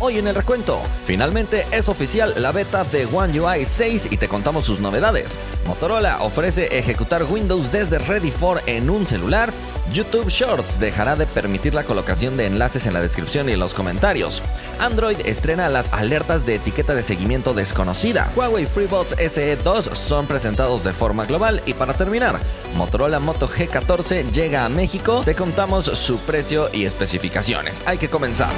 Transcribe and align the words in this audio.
Hoy 0.00 0.16
en 0.16 0.28
el 0.28 0.36
recuento, 0.36 0.80
finalmente 1.06 1.66
es 1.72 1.88
oficial 1.88 2.32
la 2.36 2.52
beta 2.52 2.84
de 2.84 3.04
One 3.06 3.40
UI 3.40 3.64
6 3.64 4.10
y 4.12 4.16
te 4.16 4.28
contamos 4.28 4.64
sus 4.64 4.78
novedades. 4.78 5.40
Motorola 5.66 6.22
ofrece 6.22 6.78
ejecutar 6.78 7.24
Windows 7.24 7.72
desde 7.72 7.98
Ready 7.98 8.30
for 8.30 8.62
en 8.66 8.90
un 8.90 9.08
celular. 9.08 9.52
YouTube 9.92 10.28
Shorts 10.28 10.78
dejará 10.78 11.16
de 11.16 11.26
permitir 11.26 11.74
la 11.74 11.82
colocación 11.82 12.36
de 12.36 12.46
enlaces 12.46 12.86
en 12.86 12.94
la 12.94 13.00
descripción 13.00 13.48
y 13.48 13.54
en 13.54 13.58
los 13.58 13.74
comentarios. 13.74 14.40
Android 14.78 15.18
estrena 15.24 15.68
las 15.68 15.92
alertas 15.92 16.46
de 16.46 16.54
etiqueta 16.54 16.94
de 16.94 17.02
seguimiento 17.02 17.52
desconocida. 17.52 18.30
Huawei 18.36 18.66
FreeBuds 18.66 19.16
SE2 19.16 19.96
son 19.96 20.28
presentados 20.28 20.84
de 20.84 20.92
forma 20.92 21.26
global 21.26 21.60
y 21.66 21.74
para 21.74 21.94
terminar, 21.94 22.38
Motorola 22.76 23.18
Moto 23.18 23.48
G14 23.48 24.30
llega 24.30 24.64
a 24.64 24.68
México. 24.68 25.22
Te 25.24 25.34
contamos 25.34 25.86
su 25.86 26.18
precio 26.18 26.70
y 26.72 26.84
especificaciones. 26.84 27.82
Hay 27.84 27.98
que 27.98 28.08
comenzar. 28.08 28.50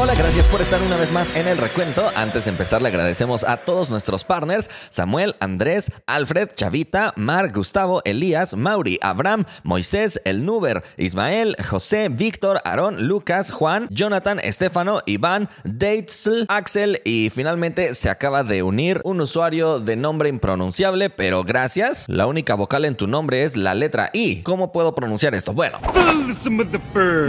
Hola, 0.00 0.14
gracias 0.14 0.46
por 0.46 0.60
estar 0.60 0.80
una 0.80 0.96
vez 0.96 1.10
más 1.10 1.34
en 1.34 1.48
el 1.48 1.58
recuento. 1.58 2.08
Antes 2.14 2.44
de 2.44 2.52
empezar, 2.52 2.80
le 2.80 2.86
agradecemos 2.86 3.42
a 3.42 3.56
todos 3.56 3.90
nuestros 3.90 4.22
partners: 4.22 4.70
Samuel, 4.90 5.34
Andrés, 5.40 5.90
Alfred, 6.06 6.50
Chavita, 6.54 7.12
Mar, 7.16 7.52
Gustavo, 7.52 8.00
Elías, 8.04 8.54
Mauri, 8.54 9.00
Abraham, 9.02 9.44
Moisés, 9.64 10.20
El 10.24 10.44
Nuber, 10.44 10.84
Ismael, 10.98 11.56
José, 11.68 12.10
Víctor, 12.10 12.60
Aarón, 12.64 13.08
Lucas, 13.08 13.50
Juan, 13.50 13.88
Jonathan, 13.90 14.38
Estefano, 14.38 15.00
Iván, 15.04 15.48
Datesl, 15.64 16.44
Axel 16.46 17.02
y 17.04 17.30
finalmente 17.30 17.92
se 17.94 18.08
acaba 18.08 18.44
de 18.44 18.62
unir 18.62 19.00
un 19.02 19.20
usuario 19.20 19.80
de 19.80 19.96
nombre 19.96 20.28
impronunciable, 20.28 21.10
pero 21.10 21.42
gracias. 21.42 22.04
La 22.06 22.28
única 22.28 22.54
vocal 22.54 22.84
en 22.84 22.94
tu 22.94 23.08
nombre 23.08 23.42
es 23.42 23.56
la 23.56 23.74
letra 23.74 24.10
I. 24.12 24.44
¿Cómo 24.44 24.70
puedo 24.70 24.94
pronunciar 24.94 25.34
esto? 25.34 25.54
Bueno, 25.54 25.80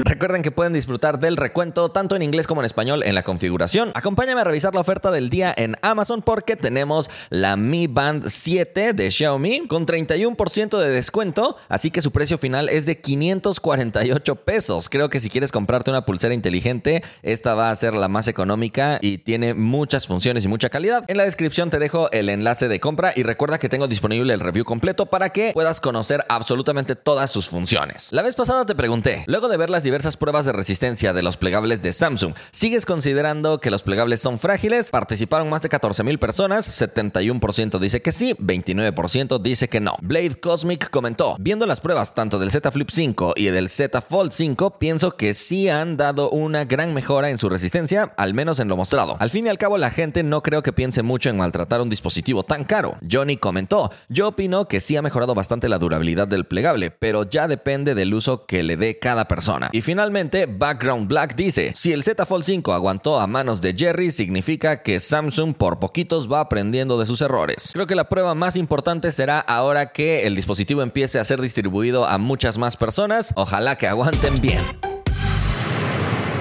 recuerden 0.06 0.44
que 0.44 0.52
pueden 0.52 0.74
disfrutar 0.74 1.20
del 1.20 1.36
recuento 1.36 1.90
tanto 1.90 2.16
en 2.16 2.22
inglés 2.22 2.46
como 2.46 2.59
en 2.60 2.66
español 2.66 3.04
en 3.04 3.16
la 3.16 3.24
configuración. 3.24 3.92
Acompáñame 3.96 4.42
a 4.42 4.44
revisar 4.44 4.74
la 4.74 4.82
oferta 4.82 5.12
del 5.12 5.30
día 5.30 5.54
en 5.56 5.76
Amazon 5.82 6.22
porque 6.22 6.56
tenemos 6.56 7.10
la 7.30 7.56
Mi 7.56 7.88
Band 7.88 8.28
7 8.28 8.94
de 8.94 9.12
Xiaomi 9.12 9.68
con 9.68 9.86
31% 9.86 10.78
de 10.78 10.90
descuento, 10.90 11.58
así 11.68 11.92
que 11.92 12.02
su 12.02 12.12
precio 12.12 12.38
final 12.38 12.70
es 12.70 12.86
de 12.86 13.00
548 13.00 14.36
pesos. 14.36 14.90
Creo 14.90 15.10
que 15.10 15.20
si 15.20 15.30
quieres 15.30 15.52
comprarte 15.52 15.92
una 15.92 16.06
pulsera 16.06 16.34
inteligente, 16.34 17.04
esta 17.24 17.54
va 17.54 17.72
a 17.72 17.76
ser 17.76 17.94
la 17.94 18.08
más 18.08 18.28
económica 18.28 19.00
y 19.02 19.20
tiene 19.20 19.54
muchas 19.54 20.08
funciones 20.08 20.46
y 20.46 20.48
mucha 20.48 20.70
calidad. 20.70 21.04
En 21.08 21.18
la 21.18 21.26
descripción 21.26 21.70
te 21.70 21.80
dejo 21.80 22.12
el 22.12 22.30
enlace 22.30 22.68
de 22.68 22.80
compra 22.80 23.14
y 23.16 23.24
recuerda 23.24 23.60
que 23.60 23.70
tengo 23.70 23.88
disponible 23.88 24.34
el 24.34 24.40
review 24.40 24.66
completo 24.66 25.08
para 25.08 25.30
que 25.30 25.52
puedas 25.54 25.82
conocer 25.82 26.26
absolutamente 26.30 26.96
todas 26.96 27.32
sus 27.32 27.48
funciones. 27.50 28.10
La 28.12 28.22
vez 28.22 28.36
pasada 28.36 28.66
te 28.66 28.76
pregunté, 28.76 29.24
luego 29.28 29.48
de 29.48 29.58
ver 29.58 29.70
las 29.70 29.84
diversas 29.84 30.18
pruebas 30.18 30.46
de 30.46 30.52
resistencia 30.52 31.14
de 31.14 31.24
los 31.24 31.38
plegables 31.38 31.82
de 31.82 31.94
Samsung, 31.94 32.34
¿Sigues 32.52 32.88
considerando 32.88 33.60
que 33.60 33.70
los 33.70 33.84
plegables 33.84 34.22
son 34.22 34.40
frágiles? 34.40 34.90
Participaron 34.90 35.50
más 35.50 35.62
de 35.62 35.70
14.000 35.70 36.18
personas, 36.18 36.82
71% 36.82 37.78
dice 37.78 38.02
que 38.02 38.12
sí, 38.12 38.34
29% 38.40 39.40
dice 39.40 39.68
que 39.68 39.80
no. 39.80 39.96
Blade 40.02 40.40
Cosmic 40.40 40.90
comentó, 40.90 41.36
viendo 41.40 41.68
las 41.68 41.80
pruebas 41.80 42.16
tanto 42.16 42.40
del 42.40 42.50
Z 42.50 42.72
Flip 42.72 42.90
5 42.90 43.34
y 43.36 43.46
del 43.46 43.70
Z 43.70 44.02
Fold 44.02 44.32
5, 44.32 44.80
pienso 44.80 45.16
que 45.16 45.36
sí 45.36 45.70
han 45.70 45.96
dado 45.96 46.32
una 46.32 46.66
gran 46.66 46.92
mejora 46.94 47.30
en 47.30 47.38
su 47.38 47.50
resistencia, 47.50 48.14
al 48.18 48.34
menos 48.34 48.60
en 48.60 48.68
lo 48.68 48.76
mostrado. 48.76 49.16
Al 49.20 49.30
fin 49.30 49.46
y 49.46 49.50
al 49.50 49.60
cabo, 49.60 49.78
la 49.78 49.92
gente 49.92 50.24
no 50.24 50.42
creo 50.42 50.64
que 50.64 50.74
piense 50.74 51.04
mucho 51.04 51.30
en 51.30 51.38
maltratar 51.38 51.82
un 51.82 51.90
dispositivo 51.90 52.42
tan 52.42 52.66
caro. 52.66 52.98
Johnny 53.10 53.38
comentó, 53.38 53.92
yo 54.08 54.30
opino 54.30 54.68
que 54.68 54.80
sí 54.80 54.98
ha 54.98 55.04
mejorado 55.04 55.36
bastante 55.36 55.70
la 55.70 55.78
durabilidad 55.78 56.28
del 56.28 56.46
plegable, 56.46 56.90
pero 56.90 57.26
ya 57.26 57.48
depende 57.48 57.94
del 57.94 58.12
uso 58.12 58.48
que 58.48 58.64
le 58.64 58.76
dé 58.76 58.98
cada 58.98 59.28
persona. 59.28 59.70
Y 59.72 59.82
finalmente, 59.82 60.48
Background 60.48 61.08
Black 61.08 61.36
dice, 61.36 61.74
si 61.76 61.92
el 61.92 62.02
Z 62.02 62.26
Fold 62.26 62.39
5 62.44 62.74
aguantó 62.74 63.20
a 63.20 63.28
manos 63.28 63.62
de 63.62 63.74
Jerry 63.74 64.12
significa 64.12 64.82
que 64.84 65.00
Samsung 65.00 65.54
por 65.54 65.80
poquitos 65.80 66.32
va 66.32 66.40
aprendiendo 66.40 67.00
de 67.00 67.06
sus 67.06 67.22
errores. 67.22 67.72
Creo 67.74 67.88
que 67.88 67.96
la 67.96 68.10
prueba 68.10 68.36
más 68.36 68.56
importante 68.56 69.12
será 69.12 69.40
ahora 69.40 69.92
que 69.92 70.26
el 70.28 70.36
dispositivo 70.36 70.82
empiece 70.82 71.20
a 71.20 71.24
ser 71.24 71.42
distribuido 71.42 72.06
a 72.06 72.18
muchas 72.18 72.58
más 72.58 72.78
personas. 72.78 73.34
Ojalá 73.36 73.78
que 73.78 73.88
aguanten 73.88 74.36
bien. 74.42 74.89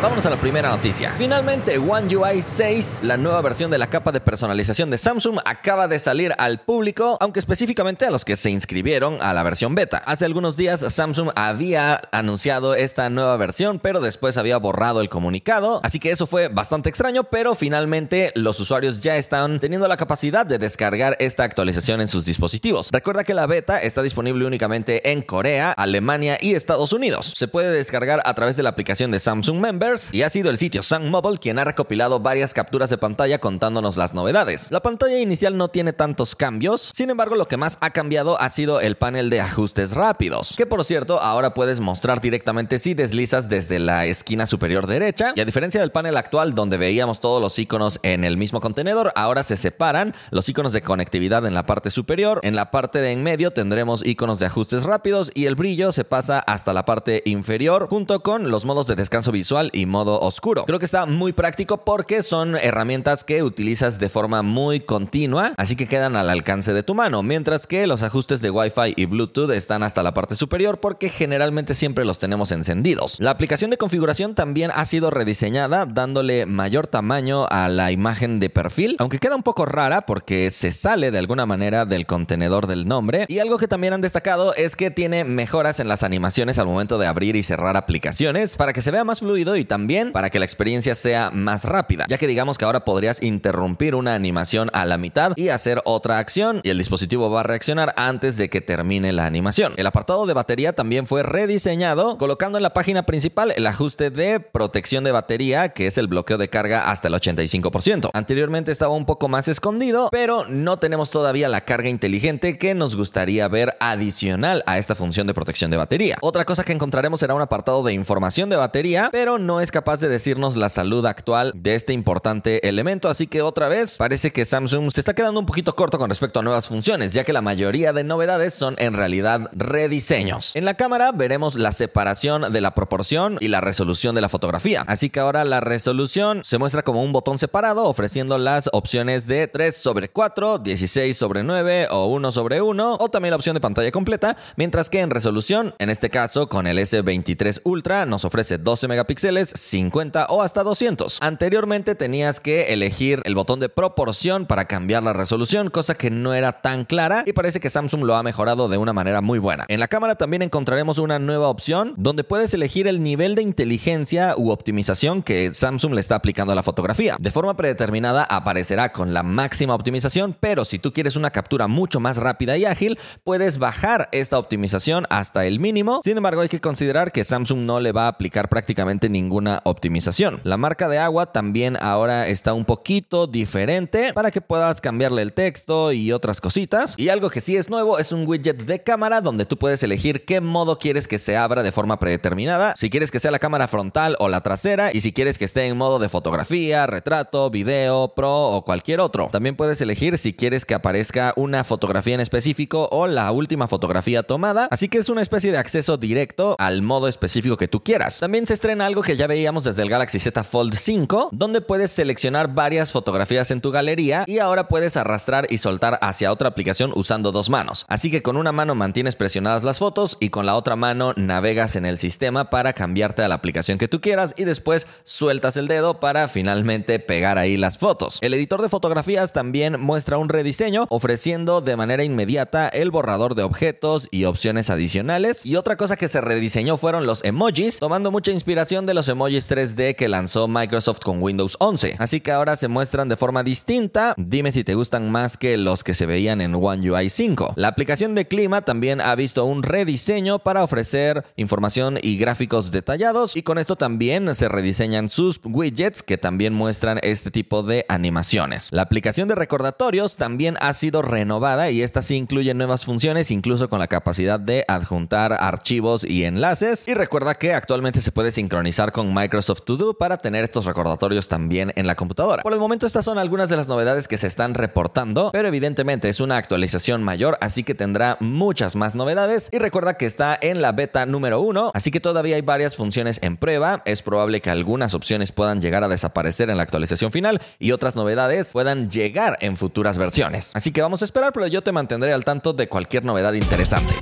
Vámonos 0.01 0.25
a 0.27 0.31
la 0.31 0.37
primera 0.37 0.71
noticia. 0.71 1.13
Finalmente, 1.19 1.77
One 1.77 2.17
UI 2.17 2.41
6, 2.41 3.01
la 3.03 3.17
nueva 3.17 3.41
versión 3.41 3.69
de 3.69 3.79
la 3.79 3.91
capa 3.91 4.13
de 4.13 4.21
personalización 4.21 4.91
de 4.91 4.97
Samsung, 4.97 5.41
acaba 5.45 5.89
de 5.89 5.99
salir 5.99 6.33
al 6.39 6.61
público, 6.61 7.17
aunque 7.21 7.41
específicamente 7.41 8.07
a 8.07 8.11
los 8.13 8.25
que 8.25 8.37
se 8.37 8.49
inscribieron 8.49 9.19
a 9.21 9.33
la 9.33 9.43
versión 9.43 9.75
beta. 9.75 9.99
Hace 10.07 10.25
algunos 10.25 10.57
días 10.57 10.87
Samsung 10.89 11.31
había 11.35 12.01
anunciado 12.13 12.77
esta 12.77 13.11
nueva 13.11 13.37
versión, 13.39 13.81
pero 13.81 13.99
después 14.01 14.39
había 14.39 14.57
borrado 14.59 15.01
el 15.01 15.09
comunicado, 15.09 15.81
así 15.83 15.99
que 15.99 16.11
eso 16.13 16.29
fue 16.29 16.47
bastante 16.47 16.89
extraño, 16.89 17.25
pero 17.25 17.57
finalmente 17.57 18.31
los 18.37 18.61
usuarios 18.61 19.01
ya 19.01 19.17
están 19.17 19.59
teniendo 19.59 19.89
la 19.89 19.97
capacidad 19.97 20.47
de 20.47 20.59
descargar 20.59 21.17
esta 21.19 21.43
actualización 21.43 22.01
en 22.01 22.07
sus 22.07 22.25
dispositivos. 22.25 22.91
Recuerda 22.93 23.25
que 23.25 23.35
la 23.35 23.49
beta 23.49 23.79
está 23.79 24.05
disponible 24.05 24.47
únicamente 24.47 25.11
en 25.11 25.23
Corea, 25.23 25.73
Alemania 25.73 26.39
y 26.41 26.55
Estados 26.55 26.93
Unidos. 26.93 27.33
Se 27.35 27.49
puede 27.49 27.73
descargar 27.73 28.23
a 28.25 28.35
través 28.35 28.57
de 28.57 28.63
la 28.63 28.71
aplicación 28.71 29.11
de 29.11 29.19
Samsung 29.19 29.59
Member 29.59 29.88
y 30.13 30.23
ha 30.23 30.29
sido 30.29 30.51
el 30.51 30.59
sitio 30.59 30.83
Sun 30.83 31.11
Mobile 31.11 31.39
quien 31.39 31.59
ha 31.59 31.65
recopilado 31.65 32.21
varias 32.21 32.53
capturas 32.53 32.91
de 32.91 32.99
pantalla 32.99 33.39
contándonos 33.39 33.97
las 33.97 34.13
novedades. 34.13 34.71
La 34.71 34.81
pantalla 34.81 35.19
inicial 35.19 35.57
no 35.57 35.69
tiene 35.69 35.95
tantos 35.95 36.37
cambios, 36.37 36.91
sin 36.93 37.09
embargo 37.09 37.37
lo 37.37 37.49
que 37.49 37.57
más 37.57 37.79
ha 37.81 37.91
cambiado 37.91 38.39
ha 38.41 38.51
sido 38.51 38.81
el 38.81 38.97
panel 38.97 39.31
de 39.31 39.41
ajustes 39.41 39.93
rápidos, 39.93 40.55
que 40.57 40.67
por 40.67 40.85
cierto 40.85 41.21
ahora 41.21 41.55
puedes 41.55 41.81
mostrar 41.81 42.21
directamente 42.21 42.79
si 42.79 42.93
deslizas 42.93 43.49
desde 43.49 43.79
la 43.79 44.05
esquina 44.05 44.47
superior 44.47 44.87
derecha. 44.87 45.33
Y 45.35 45.41
a 45.41 45.47
diferencia 45.47 45.81
del 45.81 45.91
panel 45.91 46.17
actual 46.17 46.55
donde 46.55 46.77
veíamos 46.77 47.21
todos 47.21 47.41
los 47.41 47.59
iconos 47.59 47.99
en 48.03 48.25
el 48.25 48.37
mismo 48.37 48.61
contenedor, 48.61 49.13
ahora 49.15 49.43
se 49.43 49.57
separan 49.57 50.15
los 50.31 50.49
iconos 50.49 50.73
de 50.75 50.83
conectividad 50.83 51.47
en 51.47 51.55
la 51.55 51.65
parte 51.65 51.91
superior, 51.91 52.41
en 52.43 52.57
la 52.57 52.71
parte 52.71 53.01
de 53.01 53.13
en 53.13 53.23
medio 53.23 53.53
tendremos 53.53 54.05
iconos 54.05 54.39
de 54.39 54.47
ajustes 54.47 54.85
rápidos 54.85 55.31
y 55.35 55.47
el 55.47 55.55
brillo 55.55 55.93
se 55.93 56.05
pasa 56.05 56.41
hasta 56.41 56.73
la 56.73 56.85
parte 56.85 57.23
inferior 57.25 57.89
junto 57.89 58.21
con 58.21 58.51
los 58.51 58.65
modos 58.65 58.87
de 58.87 58.97
descanso 58.97 59.33
visual 59.33 59.71
y 59.79 59.87
modo 59.87 60.21
oscuro. 60.21 60.65
Creo 60.65 60.79
que 60.79 60.85
está 60.85 61.07
muy 61.07 61.33
práctico 61.33 61.85
porque 61.85 62.23
son 62.23 62.57
herramientas 62.57 63.25
que 63.25 63.43
utilizas 63.43 64.01
de 64.01 64.09
forma 64.09 64.43
muy 64.43 64.81
continua, 64.81 65.53
así 65.57 65.77
que 65.77 65.87
quedan 65.87 66.17
al 66.17 66.31
alcance 66.31 66.73
de 66.73 66.83
tu 66.83 66.95
mano, 66.95 67.23
mientras 67.23 67.67
que 67.67 67.87
los 67.87 68.03
ajustes 68.03 68.43
de 68.43 68.51
Wi-Fi 68.51 68.95
y 68.97 69.07
Bluetooth 69.07 69.51
están 69.51 69.83
hasta 69.83 70.03
la 70.03 70.15
parte 70.15 70.35
superior 70.35 70.79
porque 70.79 71.09
generalmente 71.09 71.75
siempre 71.75 72.05
los 72.05 72.19
tenemos 72.19 72.53
encendidos. 72.53 73.19
La 73.21 73.31
aplicación 73.31 73.71
de 73.71 73.77
configuración 73.77 74.35
también 74.35 74.71
ha 74.75 74.85
sido 74.85 75.11
rediseñada 75.11 75.87
dándole 75.87 76.47
mayor 76.47 76.87
tamaño 76.87 77.47
a 77.51 77.69
la 77.69 77.93
imagen 77.93 78.41
de 78.41 78.51
perfil, 78.51 78.97
aunque 78.99 79.19
queda 79.19 79.37
un 79.37 79.43
poco 79.43 79.65
rara 79.65 80.03
porque 80.03 80.51
se 80.51 80.73
sale 80.73 81.11
de 81.11 81.19
alguna 81.19 81.47
manera 81.47 81.85
del 81.85 82.07
contenedor 82.07 82.67
del 82.67 82.87
nombre 82.87 83.27
y 83.29 83.39
algo 83.39 83.59
que 83.59 83.69
también 83.69 83.93
han 83.93 84.01
destacado 84.01 84.55
es 84.55 84.77
que 84.77 84.91
tiene 84.91 85.25
mejoras 85.25 85.81
en 85.81 85.89
las 85.89 86.03
animaciones 86.03 86.59
al 86.59 86.67
momento 86.67 86.99
de 86.99 87.07
abrir 87.07 87.37
y 87.37 87.43
cerrar 87.43 87.77
aplicaciones 87.77 88.57
para 88.57 88.73
que 88.73 88.83
se 88.83 88.91
vea 88.91 89.05
más 89.05 89.21
fluido 89.21 89.57
y 89.57 89.65
también 89.69 90.13
para 90.13 90.31
que 90.31 90.39
la 90.39 90.45
experiencia 90.45 90.95
sea 90.95 91.31
más 91.31 91.65
rápida, 91.65 92.07
ya 92.09 92.19
que 92.19 92.27
digamos 92.27 92.59
que 92.59 92.65
ahora 92.65 92.85
podrías 92.85 93.23
interrumpir 93.23 93.95
una 93.95 94.15
animación 94.15 94.71
a 94.73 94.85
la 94.85 94.99
mitad 94.99 95.33
y 95.37 95.51
hacer 95.51 95.81
otra 95.85 96.19
acción 96.19 96.61
y 96.65 96.71
el 96.71 96.79
dispositivo 96.79 97.31
va 97.31 97.41
a 97.41 97.43
reaccionar 97.45 97.95
antes 97.97 98.37
de 98.37 98.49
que 98.49 98.61
termine 98.61 99.13
la 99.13 99.27
animación. 99.27 99.75
El 99.77 99.87
apartado 99.87 100.27
de 100.27 100.35
batería 100.35 100.73
también 100.73 101.07
fue 101.07 101.23
rediseñado, 101.23 102.19
colocando 102.19 102.59
en 102.59 102.63
la 102.63 102.75
página 102.75 103.05
principal 103.05 103.53
el 103.55 103.67
ajuste 103.67 104.11
de 104.11 104.41
protección 104.41 105.05
de 105.05 105.13
batería, 105.13 105.71
que 105.71 105.87
es 105.87 105.99
el 105.99 106.09
bloqueo 106.09 106.39
de 106.39 106.49
carga 106.49 106.91
hasta 106.91 107.09
el 107.09 107.15
85%. 107.15 108.11
Anteriormente 108.13 108.73
estaba 108.73 108.95
un 108.95 109.07
poco 109.07 109.29
más 109.29 109.49
escondido, 109.49 110.09
pero 110.11 110.47
no 110.47 110.79
tenemos 110.79 111.11
todavía 111.11 111.49
la 111.49 111.61
carga 111.61 111.89
inteligente 111.89 112.57
que 112.57 112.75
nos 112.75 112.97
gustaría 112.97 113.47
ver 113.49 113.77
adicional 113.81 114.63
a 114.67 114.79
esta 114.79 114.95
función 114.95 115.27
de 115.27 115.35
protección 115.35 115.71
de 115.71 115.77
batería. 115.77 116.17
Otra 116.21 116.45
cosa 116.45 116.65
que 116.65 116.73
encontraremos 116.73 117.21
será 117.21 117.35
un 117.35 117.43
apartado 117.43 117.83
de 117.83 117.93
información 117.93 118.49
de 118.49 118.57
batería, 118.57 119.09
pero 119.13 119.39
no 119.39 119.58
es 119.61 119.71
capaz 119.71 120.01
de 120.01 120.09
decirnos 120.09 120.57
la 120.57 120.69
salud 120.69 121.05
actual 121.07 121.53
de 121.55 121.75
este 121.75 121.93
importante 121.93 122.69
elemento, 122.69 123.09
así 123.09 123.27
que 123.27 123.43
otra 123.43 123.69
vez 123.69 123.97
parece 123.97 124.31
que 124.33 124.45
Samsung 124.45 124.91
se 124.91 125.01
está 125.01 125.15
quedando 125.15 125.41
un 125.41 125.47
poquito 125.47 125.75
corto 125.75 125.99
con 125.99 126.09
respecto 126.09 126.41
a 126.41 126.43
nuevas 126.43 126.69
funciones, 126.69 127.13
ya 127.13 127.25
que 127.25 127.33
la 127.33 127.43
mayoría 127.43 127.93
de 127.93 128.05
novedades 128.05 128.55
son 128.55 128.77
en 128.79 128.95
realidad 128.95 129.51
rediseños. 129.53 130.55
En 130.55 130.65
la 130.65 130.75
cámara 130.75 131.13
veremos 131.13 131.55
la 131.55 131.73
separación 131.73 132.53
de 132.53 132.61
la 132.61 132.75
proporción 132.75 133.39
y 133.41 133.49
la 133.49 133.61
resolución 133.61 134.15
de 134.15 134.21
la 134.21 134.29
fotografía, 134.29 134.85
así 134.87 135.11
que 135.11 135.21
ahora 135.21 135.45
la 135.45 135.61
resolución 135.61 136.43
se 136.45 136.59
muestra 136.59 136.83
como 136.83 137.03
un 137.03 137.13
botón 137.13 137.39
separado 137.39 137.85
ofreciendo 137.85 138.39
las 138.39 138.69
opciones 138.73 139.27
de 139.27 139.49
3 139.49 139.77
sobre 139.77 140.09
4, 140.09 140.59
16 140.59 141.17
sobre 141.17 141.43
9 141.43 141.89
o 141.91 142.07
1 142.07 142.33
sobre 142.33 142.63
1 142.63 142.97
o 143.01 143.09
también 143.09 143.31
la 143.31 143.37
opción 143.37 143.55
de 143.55 143.61
pantalla 143.61 143.91
completa, 143.91 144.37
mientras 144.57 144.91
que 144.91 145.01
en 145.01 145.11
resolución, 145.11 145.75
en 145.79 145.91
este 145.91 146.11
caso 146.11 146.49
con 146.49 146.67
el 146.67 146.79
S23 146.79 147.61
Ultra 147.65 148.07
nos 148.07 148.25
ofrece 148.25 148.59
12 148.59 148.89
megapíxeles 148.89 149.48
megapíxeles, 149.49 149.53
50 149.55 150.27
o 150.29 150.43
hasta 150.43 150.63
200. 150.63 151.19
Anteriormente 151.21 151.95
tenías 151.95 152.41
que 152.41 152.73
elegir 152.73 153.23
el 153.25 153.35
botón 153.35 153.61
de 153.61 153.69
proporción 153.69 154.47
para 154.47 154.67
cambiar 154.67 155.03
la 155.03 155.13
resolución, 155.13 155.71
cosa 155.71 155.95
que 155.95 156.11
no 156.11 156.35
era 156.35 156.61
tan 156.61 156.85
clara 156.85 157.23
y 157.27 157.33
parece 157.33 157.61
que 157.61 157.71
Samsung 157.71 158.05
lo 158.05 158.17
ha 158.17 158.23
mejorado 158.23 158.69
de 158.69 158.79
una 158.79 158.93
manera 158.93 159.21
muy 159.21 159.39
buena. 159.39 159.65
En 159.69 159.81
la 159.81 159.89
cámara 159.89 160.17
también 160.17 160.43
encontraremos 160.43 160.99
una 160.99 161.19
nueva 161.19 161.49
opción 161.49 161.95
donde 161.97 162.25
puedes 162.25 162.53
elegir 162.55 162.87
el 162.87 163.03
nivel 163.03 163.35
de 163.35 163.43
inteligencia 163.43 164.35
u 164.37 164.51
optimización 164.51 165.23
que 165.23 165.51
Samsung 165.51 165.95
le 165.95 166.01
está 166.01 166.17
aplicando 166.17 166.53
a 166.53 166.57
la 166.57 166.63
fotografía. 166.63 167.17
De 167.21 167.31
forma 167.31 167.57
predeterminada 167.57 168.25
aparecerá 168.25 168.93
con 168.93 169.15
la 169.15 169.23
máxima 169.23 169.75
optimización, 169.75 170.37
pero 170.39 170.65
si 170.65 170.79
tú 170.79 170.93
quieres 170.93 171.17
una 171.17 171.31
captura 171.31 171.69
mucho 171.69 172.01
más 172.01 172.17
rápida 172.17 172.57
y 172.57 172.65
ágil, 172.65 172.99
puedes 173.25 173.59
bajar 173.59 174.09
esta 174.13 174.39
optimización 174.39 175.07
hasta 175.11 175.47
el 175.47 175.61
mínimo. 175.61 176.01
Sin 176.05 176.17
embargo, 176.17 176.41
hay 176.41 176.49
que 176.49 176.61
considerar 176.61 177.13
que 177.13 177.25
Samsung 177.25 177.61
no 177.61 177.81
le 177.81 177.93
va 177.93 178.05
a 178.05 178.09
aplicar 178.09 178.49
prácticamente 178.49 179.09
ninguna 179.39 179.63
optimización. 179.65 180.41
La 180.43 180.57
marca 180.57 180.89
de 180.89 180.99
agua 180.99 181.27
también 181.27 181.77
ahora 181.81 182.29
está 182.29 182.55
un 182.55 182.65
poquito 182.65 183.27
diferente 183.27 184.13
para 184.13 184.31
que 184.31 184.41
puedas 184.41 184.81
cambiarle 184.81 185.23
el 185.23 185.33
texto 185.33 185.93
y 185.93 186.13
otras 186.13 186.41
cositas. 186.41 186.95
Y 186.97 187.09
algo 187.09 187.31
que 187.31 187.41
sí 187.41 187.57
es 187.57 187.71
nuevo 187.71 187.99
es 187.99 188.11
un 188.11 188.27
widget 188.27 188.65
de 188.65 188.83
cámara 188.83 189.21
donde 189.21 189.45
tú 189.45 189.57
puedes 189.57 189.83
elegir 189.83 190.25
qué 190.25 190.41
modo 190.41 190.79
quieres 190.79 191.07
que 191.07 191.19
se 191.19 191.37
abra 191.37 191.63
de 191.63 191.71
forma 191.71 191.99
predeterminada. 191.99 192.75
Si 192.77 192.91
quieres 192.91 193.11
que 193.11 193.21
sea 193.21 193.31
la 193.31 193.39
cámara 193.39 193.69
frontal 193.69 194.17
o 194.19 194.29
la 194.29 194.41
trasera 194.41 194.91
y 194.93 195.01
si 195.03 195.13
quieres 195.13 195.39
que 195.39 195.45
esté 195.45 195.67
en 195.67 195.77
modo 195.77 195.99
de 195.99 196.09
fotografía, 196.09 196.87
retrato, 196.87 197.51
video, 197.51 198.13
pro 198.17 198.49
o 198.49 198.65
cualquier 198.65 199.01
otro. 199.01 199.29
También 199.31 199.57
puedes 199.57 199.81
elegir 199.81 200.19
si 200.19 200.33
quieres 200.33 200.67
que 200.67 200.75
aparezca 200.75 201.33
una 201.37 201.63
fotografía 201.63 202.15
en 202.15 202.21
específico 202.21 202.89
o 202.91 203.07
la 203.07 203.31
última 203.31 203.69
fotografía 203.69 204.25
tomada. 204.25 204.67
Así 204.71 204.89
que 204.89 204.99
es 204.99 205.09
una 205.09 205.23
especie 205.23 205.53
de 205.53 205.59
acceso 205.59 205.97
directo 205.97 206.57
al 206.59 206.83
modo 206.83 207.07
específico 207.07 207.57
que 207.57 207.69
tú 207.69 207.85
quieras. 207.85 208.19
También 208.19 208.47
se 208.47 208.55
estrena 208.55 208.87
algo 208.87 209.03
que 209.03 209.17
ya 209.19 209.27
veíamos 209.27 209.65
desde 209.65 209.83
el 209.83 209.91
Galaxy 209.91 210.21
Z 210.21 210.45
Fold 210.45 210.75
5, 210.75 211.31
donde 211.33 211.61
puedes 211.61 211.91
seleccionar 211.91 212.55
varias 212.55 212.93
fotografías 212.93 213.51
en 213.51 213.61
tu 213.61 213.73
galería 213.73 214.23
y 214.29 214.39
ahora 214.39 214.69
puedes 214.69 214.97
arrastrar 214.97 215.49
y 215.51 215.59
soltar 215.59 215.99
hacia 216.03 216.31
otra 216.31 216.47
aplicación 216.47 216.93
usando 216.95 217.33
dos 217.33 217.51
manos. 217.51 217.85
Así 217.89 218.13
que 218.13 218.23
con 218.23 218.37
una 218.37 218.53
mano 218.53 218.77
mantienes 218.77 219.17
presionadas 219.17 219.65
las 219.65 219.81
fotos 219.81 220.19
y 220.21 220.29
con 220.29 220.47
la 220.47 220.55
otra 220.55 220.77
mano 220.77 221.15
navegas 221.17 221.75
en 221.75 221.85
el 221.85 221.99
sistema 221.99 222.49
para 222.49 222.75
cambiarte 222.75 223.23
a 223.23 223.29
la 223.29 223.35
aplicación 223.35 223.77
que 223.77 223.89
tú 223.89 224.01
quieras 224.01 224.35
y 224.37 224.45
después 224.45 224.87
sueltas 225.03 225.57
el 225.57 225.67
dedo 225.67 225.99
para 225.99 226.29
finalmente 226.29 227.01
pegar 227.01 227.39
ahí 227.39 227.57
las 227.57 227.77
fotos. 227.77 228.19
El 228.21 228.35
editor 228.35 228.63
de 228.63 228.69
fotografías 228.69 229.33
también 229.33 229.81
muestra 229.81 230.19
un 230.19 230.29
rediseño 230.29 230.87
ofreciendo 230.91 231.61
de 231.61 231.75
manera 231.75 232.05
inmediata 232.05 232.69
el 232.69 232.93
borrador 232.93 233.35
de 233.35 233.43
objetos 233.43 234.07
y 234.13 234.27
opciones 234.27 234.71
adicionales. 234.71 235.45
Y 235.45 235.57
otra 235.57 235.77
cosa 235.77 235.97
que 235.97 236.07
se 236.07 236.21
rediseñó 236.21 236.77
fueron 236.77 237.05
los 237.05 237.25
emojis, 237.25 237.81
tomando 237.81 238.13
mucha 238.13 238.31
inspiración 238.31 238.87
de 238.87 238.95
emojis 239.09 239.51
3D 239.51 239.97
que 239.97 240.09
lanzó 240.09 240.49
Microsoft 240.49 241.01
con 241.01 241.23
Windows 241.23 241.57
11. 241.61 241.97
Así 241.99 242.21
que 242.21 242.33
ahora 242.33 242.57
se 242.57 242.69
muestran 242.69 243.09
de 243.09 243.17
forma 243.17 243.43
distinta. 243.43 244.15
Dime 244.17 244.53
si 244.53 244.65
te 244.65 244.75
gustan 244.75 245.11
más 245.11 245.37
que 245.37 245.57
los 245.57 245.85
que 245.85 245.95
se 245.95 246.07
veían 246.07 246.41
en 246.41 246.55
One 246.55 246.91
UI 246.91 247.09
5. 247.09 247.55
La 247.57 247.69
aplicación 247.69 248.15
de 248.15 248.27
clima 248.27 248.63
también 248.63 249.01
ha 249.01 249.15
visto 249.15 249.45
un 249.45 249.63
rediseño 249.63 250.39
para 250.39 250.63
ofrecer 250.63 251.25
información 251.37 251.99
y 252.03 252.19
gráficos 252.19 252.71
detallados 252.71 253.37
y 253.37 253.43
con 253.43 253.59
esto 253.59 253.77
también 253.77 254.35
se 254.35 254.49
rediseñan 254.49 255.09
sus 255.09 255.41
widgets 255.45 256.03
que 256.03 256.19
también 256.19 256.55
muestran 256.55 256.99
este 257.03 257.31
tipo 257.31 257.63
de 257.63 257.85
animaciones. 257.89 258.69
La 258.71 258.83
aplicación 258.83 259.29
de 259.29 259.35
recordatorios 259.35 260.17
también 260.17 260.57
ha 260.61 260.73
sido 260.73 261.03
renovada 261.03 261.71
y 261.71 261.83
esta 261.83 262.03
sí 262.03 262.17
incluye 262.17 262.55
nuevas 262.55 262.85
funciones 262.85 263.31
incluso 263.31 263.69
con 263.69 263.79
la 263.79 263.89
capacidad 263.89 264.41
de 264.41 264.65
adjuntar 264.69 265.33
archivos 265.33 266.05
y 266.05 266.25
enlaces 266.25 266.87
y 266.89 266.95
recuerda 266.95 267.35
que 267.35 267.55
actualmente 267.55 268.01
se 268.01 268.13
puede 268.13 268.33
sincronizar 268.33 268.93
con 268.99 269.15
Microsoft 269.15 269.63
To 269.63 269.77
Do 269.77 269.95
para 269.95 270.17
tener 270.17 270.43
estos 270.43 270.65
recordatorios 270.65 271.29
también 271.29 271.73
en 271.77 271.87
la 271.87 271.95
computadora. 271.95 272.43
Por 272.43 272.53
el 272.53 272.59
momento 272.59 272.85
estas 272.85 273.05
son 273.05 273.17
algunas 273.17 273.49
de 273.49 273.57
las 273.57 273.69
novedades 273.69 274.09
que 274.09 274.17
se 274.17 274.27
están 274.27 274.55
reportando, 274.55 275.31
pero 275.31 275.47
evidentemente 275.47 276.09
es 276.09 276.19
una 276.19 276.37
actualización 276.37 277.05
mayor, 277.05 277.39
así 277.41 277.63
que 277.63 277.77
tendrá 277.77 278.17
muchas 278.19 278.75
más 278.75 278.97
novedades 278.97 279.51
y 279.53 279.59
recuerda 279.59 279.95
que 279.95 280.05
está 280.05 280.37
en 280.43 280.61
la 280.61 280.73
beta 280.73 281.07
número 281.07 281.41
1, 281.41 281.71
así 281.75 281.93
que 281.93 282.01
todavía 282.01 282.35
hay 282.35 282.43
varias 282.43 282.75
funciones 282.75 283.21
en 283.23 283.37
prueba, 283.37 283.83
es 283.85 284.03
probable 284.03 284.41
que 284.41 284.51
algunas 284.51 284.95
opciones 284.95 285.31
puedan 285.31 285.61
llegar 285.61 285.85
a 285.85 285.89
desaparecer 285.89 286.51
en 286.51 286.57
la 286.57 286.65
actualización 286.65 287.13
final 287.13 287.41
y 287.61 287.71
otras 287.71 287.95
novedades 287.95 288.51
puedan 288.53 288.91
llegar 288.91 289.37
en 289.39 289.57
futuras 289.57 289.97
versiones. 289.97 290.51
Así 290.55 290.73
que 290.73 290.83
vamos 290.83 291.03
a 291.03 291.05
esperar, 291.05 291.33
pero 291.33 291.47
yo 291.47 291.63
te 291.63 291.71
mantendré 291.71 292.13
al 292.13 292.25
tanto 292.25 292.53
de 292.53 292.69
cualquier 292.69 293.05
novedad 293.05 293.35
interesante. 293.35 293.95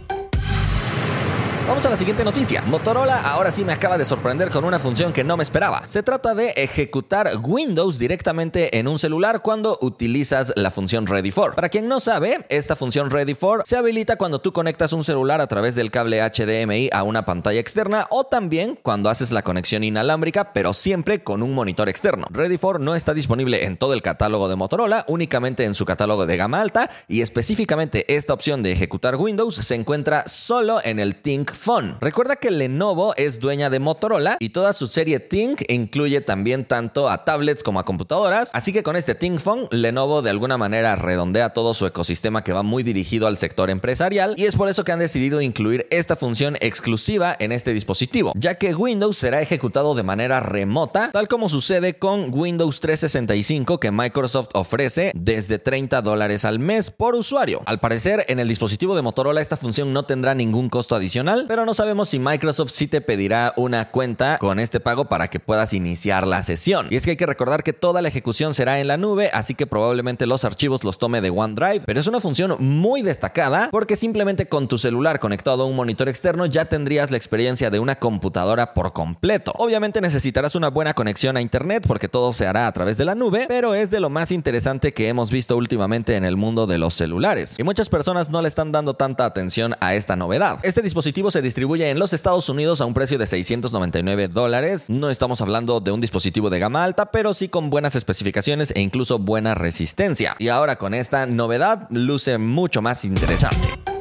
Vamos 1.66 1.84
a 1.84 1.90
la 1.90 1.96
siguiente 1.96 2.22
noticia. 2.22 2.62
Motorola 2.62 3.20
ahora 3.22 3.50
sí 3.50 3.64
me 3.64 3.72
acaba 3.72 3.98
de 3.98 4.04
sorprender 4.04 4.50
con 4.50 4.64
una 4.64 4.78
función 4.78 5.12
que 5.12 5.24
no 5.24 5.36
me 5.36 5.42
esperaba. 5.42 5.84
Se 5.84 6.04
trata 6.04 6.32
de 6.32 6.50
ejecutar 6.50 7.28
Windows 7.42 7.98
directamente 7.98 8.78
en 8.78 8.86
un 8.86 9.00
celular 9.00 9.42
cuando 9.42 9.76
utilizas 9.82 10.52
la 10.54 10.70
función 10.70 11.08
Ready 11.08 11.32
for. 11.32 11.56
Para 11.56 11.68
quien 11.68 11.88
no 11.88 11.98
sabe, 11.98 12.46
esta 12.50 12.76
función 12.76 13.10
Ready 13.10 13.34
for 13.34 13.64
se 13.66 13.76
habilita 13.76 14.14
cuando 14.16 14.38
tú 14.38 14.52
conectas 14.52 14.92
un 14.92 15.02
celular 15.02 15.40
a 15.40 15.48
través 15.48 15.74
del 15.74 15.90
cable 15.90 16.22
HDMI 16.22 16.90
a 16.92 17.02
una 17.02 17.24
pantalla 17.24 17.58
externa 17.58 18.06
o 18.10 18.22
también 18.22 18.78
cuando 18.80 19.10
haces 19.10 19.32
la 19.32 19.42
conexión 19.42 19.82
inalámbrica, 19.82 20.52
pero 20.52 20.72
siempre 20.72 21.24
con 21.24 21.42
un 21.42 21.52
monitor 21.52 21.88
externo. 21.88 22.26
Ready 22.30 22.58
for 22.58 22.78
no 22.78 22.94
está 22.94 23.12
disponible 23.12 23.64
en 23.64 23.76
todo 23.76 23.92
el 23.92 24.02
catálogo 24.02 24.48
de 24.48 24.54
Motorola, 24.54 25.04
únicamente 25.08 25.64
en 25.64 25.74
su 25.74 25.84
catálogo 25.84 26.26
de 26.26 26.36
gama 26.36 26.60
alta 26.60 26.90
y 27.08 27.22
específicamente 27.22 28.14
esta 28.14 28.34
opción 28.34 28.62
de 28.62 28.70
ejecutar 28.70 29.16
Windows 29.16 29.56
se 29.56 29.74
encuentra 29.74 30.28
solo 30.28 30.78
en 30.84 31.00
el 31.00 31.16
Think 31.16 31.55
Recuerda 32.00 32.36
que 32.36 32.50
Lenovo 32.50 33.14
es 33.16 33.40
dueña 33.40 33.70
de 33.70 33.80
Motorola 33.80 34.36
y 34.38 34.50
toda 34.50 34.72
su 34.72 34.86
serie 34.86 35.18
Think 35.20 35.62
incluye 35.68 36.20
también 36.20 36.64
tanto 36.64 37.08
a 37.08 37.24
tablets 37.24 37.62
como 37.62 37.80
a 37.80 37.84
computadoras, 37.84 38.50
así 38.52 38.72
que 38.72 38.82
con 38.82 38.94
este 38.94 39.14
Think 39.14 39.40
Phone, 39.40 39.68
Lenovo 39.70 40.22
de 40.22 40.30
alguna 40.30 40.58
manera 40.58 40.96
redondea 40.96 41.50
todo 41.50 41.74
su 41.74 41.86
ecosistema 41.86 42.44
que 42.44 42.52
va 42.52 42.62
muy 42.62 42.82
dirigido 42.82 43.26
al 43.26 43.38
sector 43.38 43.70
empresarial 43.70 44.34
y 44.36 44.44
es 44.44 44.54
por 44.54 44.68
eso 44.68 44.84
que 44.84 44.92
han 44.92 44.98
decidido 44.98 45.40
incluir 45.40 45.86
esta 45.90 46.14
función 46.14 46.56
exclusiva 46.60 47.34
en 47.38 47.52
este 47.52 47.72
dispositivo, 47.72 48.32
ya 48.36 48.54
que 48.54 48.74
Windows 48.74 49.16
será 49.16 49.40
ejecutado 49.40 49.94
de 49.94 50.02
manera 50.02 50.40
remota, 50.40 51.10
tal 51.12 51.28
como 51.28 51.48
sucede 51.48 51.98
con 51.98 52.30
Windows 52.32 52.80
365 52.80 53.80
que 53.80 53.90
Microsoft 53.90 54.48
ofrece 54.54 55.12
desde 55.14 55.58
30 55.58 56.02
dólares 56.02 56.44
al 56.44 56.58
mes 56.58 56.90
por 56.90 57.14
usuario. 57.14 57.62
Al 57.66 57.80
parecer, 57.80 58.24
en 58.28 58.38
el 58.38 58.48
dispositivo 58.48 58.94
de 58.94 59.02
Motorola 59.02 59.40
esta 59.40 59.56
función 59.56 59.92
no 59.92 60.04
tendrá 60.04 60.34
ningún 60.34 60.68
costo 60.68 60.94
adicional, 60.94 61.45
pero 61.48 61.64
no 61.64 61.74
sabemos 61.74 62.08
si 62.08 62.18
Microsoft 62.18 62.70
sí 62.70 62.86
te 62.86 63.00
pedirá 63.00 63.52
una 63.56 63.90
cuenta 63.90 64.38
con 64.38 64.58
este 64.58 64.80
pago 64.80 65.06
para 65.06 65.28
que 65.28 65.40
puedas 65.40 65.72
iniciar 65.72 66.26
la 66.26 66.42
sesión. 66.42 66.86
Y 66.90 66.96
es 66.96 67.04
que 67.04 67.12
hay 67.12 67.16
que 67.16 67.26
recordar 67.26 67.62
que 67.62 67.72
toda 67.72 68.02
la 68.02 68.08
ejecución 68.08 68.54
será 68.54 68.80
en 68.80 68.88
la 68.88 68.96
nube, 68.96 69.30
así 69.32 69.54
que 69.54 69.66
probablemente 69.66 70.26
los 70.26 70.44
archivos 70.44 70.84
los 70.84 70.98
tome 70.98 71.20
de 71.20 71.30
OneDrive, 71.30 71.80
pero 71.86 72.00
es 72.00 72.06
una 72.06 72.20
función 72.20 72.56
muy 72.58 73.02
destacada 73.02 73.68
porque 73.70 73.96
simplemente 73.96 74.46
con 74.46 74.68
tu 74.68 74.78
celular 74.78 75.20
conectado 75.20 75.62
a 75.62 75.66
un 75.66 75.76
monitor 75.76 76.08
externo 76.08 76.46
ya 76.46 76.66
tendrías 76.66 77.10
la 77.10 77.16
experiencia 77.16 77.70
de 77.70 77.78
una 77.78 77.96
computadora 77.96 78.74
por 78.74 78.92
completo. 78.92 79.52
Obviamente 79.56 80.00
necesitarás 80.00 80.54
una 80.54 80.68
buena 80.68 80.94
conexión 80.94 81.36
a 81.36 81.40
internet 81.40 81.84
porque 81.86 82.08
todo 82.08 82.32
se 82.32 82.46
hará 82.46 82.66
a 82.66 82.72
través 82.72 82.96
de 82.96 83.04
la 83.04 83.14
nube, 83.14 83.46
pero 83.48 83.74
es 83.74 83.90
de 83.90 84.00
lo 84.00 84.10
más 84.10 84.30
interesante 84.30 84.92
que 84.92 85.08
hemos 85.08 85.30
visto 85.30 85.56
últimamente 85.56 86.16
en 86.16 86.24
el 86.24 86.36
mundo 86.36 86.66
de 86.66 86.78
los 86.78 86.94
celulares. 86.94 87.56
Y 87.58 87.62
muchas 87.62 87.88
personas 87.88 88.30
no 88.30 88.42
le 88.42 88.48
están 88.48 88.72
dando 88.72 88.94
tanta 88.94 89.24
atención 89.24 89.74
a 89.80 89.94
esta 89.94 90.16
novedad. 90.16 90.58
Este 90.62 90.82
dispositivo 90.82 91.30
se 91.36 91.42
distribuye 91.42 91.90
en 91.90 91.98
los 91.98 92.14
Estados 92.14 92.48
Unidos 92.48 92.80
a 92.80 92.86
un 92.86 92.94
precio 92.94 93.18
de 93.18 93.26
699 93.26 94.28
dólares. 94.28 94.88
No 94.88 95.10
estamos 95.10 95.42
hablando 95.42 95.80
de 95.80 95.90
un 95.90 96.00
dispositivo 96.00 96.48
de 96.48 96.58
gama 96.58 96.82
alta, 96.82 97.10
pero 97.10 97.34
sí 97.34 97.50
con 97.50 97.68
buenas 97.68 97.94
especificaciones 97.94 98.72
e 98.74 98.80
incluso 98.80 99.18
buena 99.18 99.54
resistencia. 99.54 100.34
Y 100.38 100.48
ahora 100.48 100.76
con 100.76 100.94
esta 100.94 101.26
novedad 101.26 101.88
luce 101.90 102.38
mucho 102.38 102.80
más 102.80 103.04
interesante. 103.04 103.95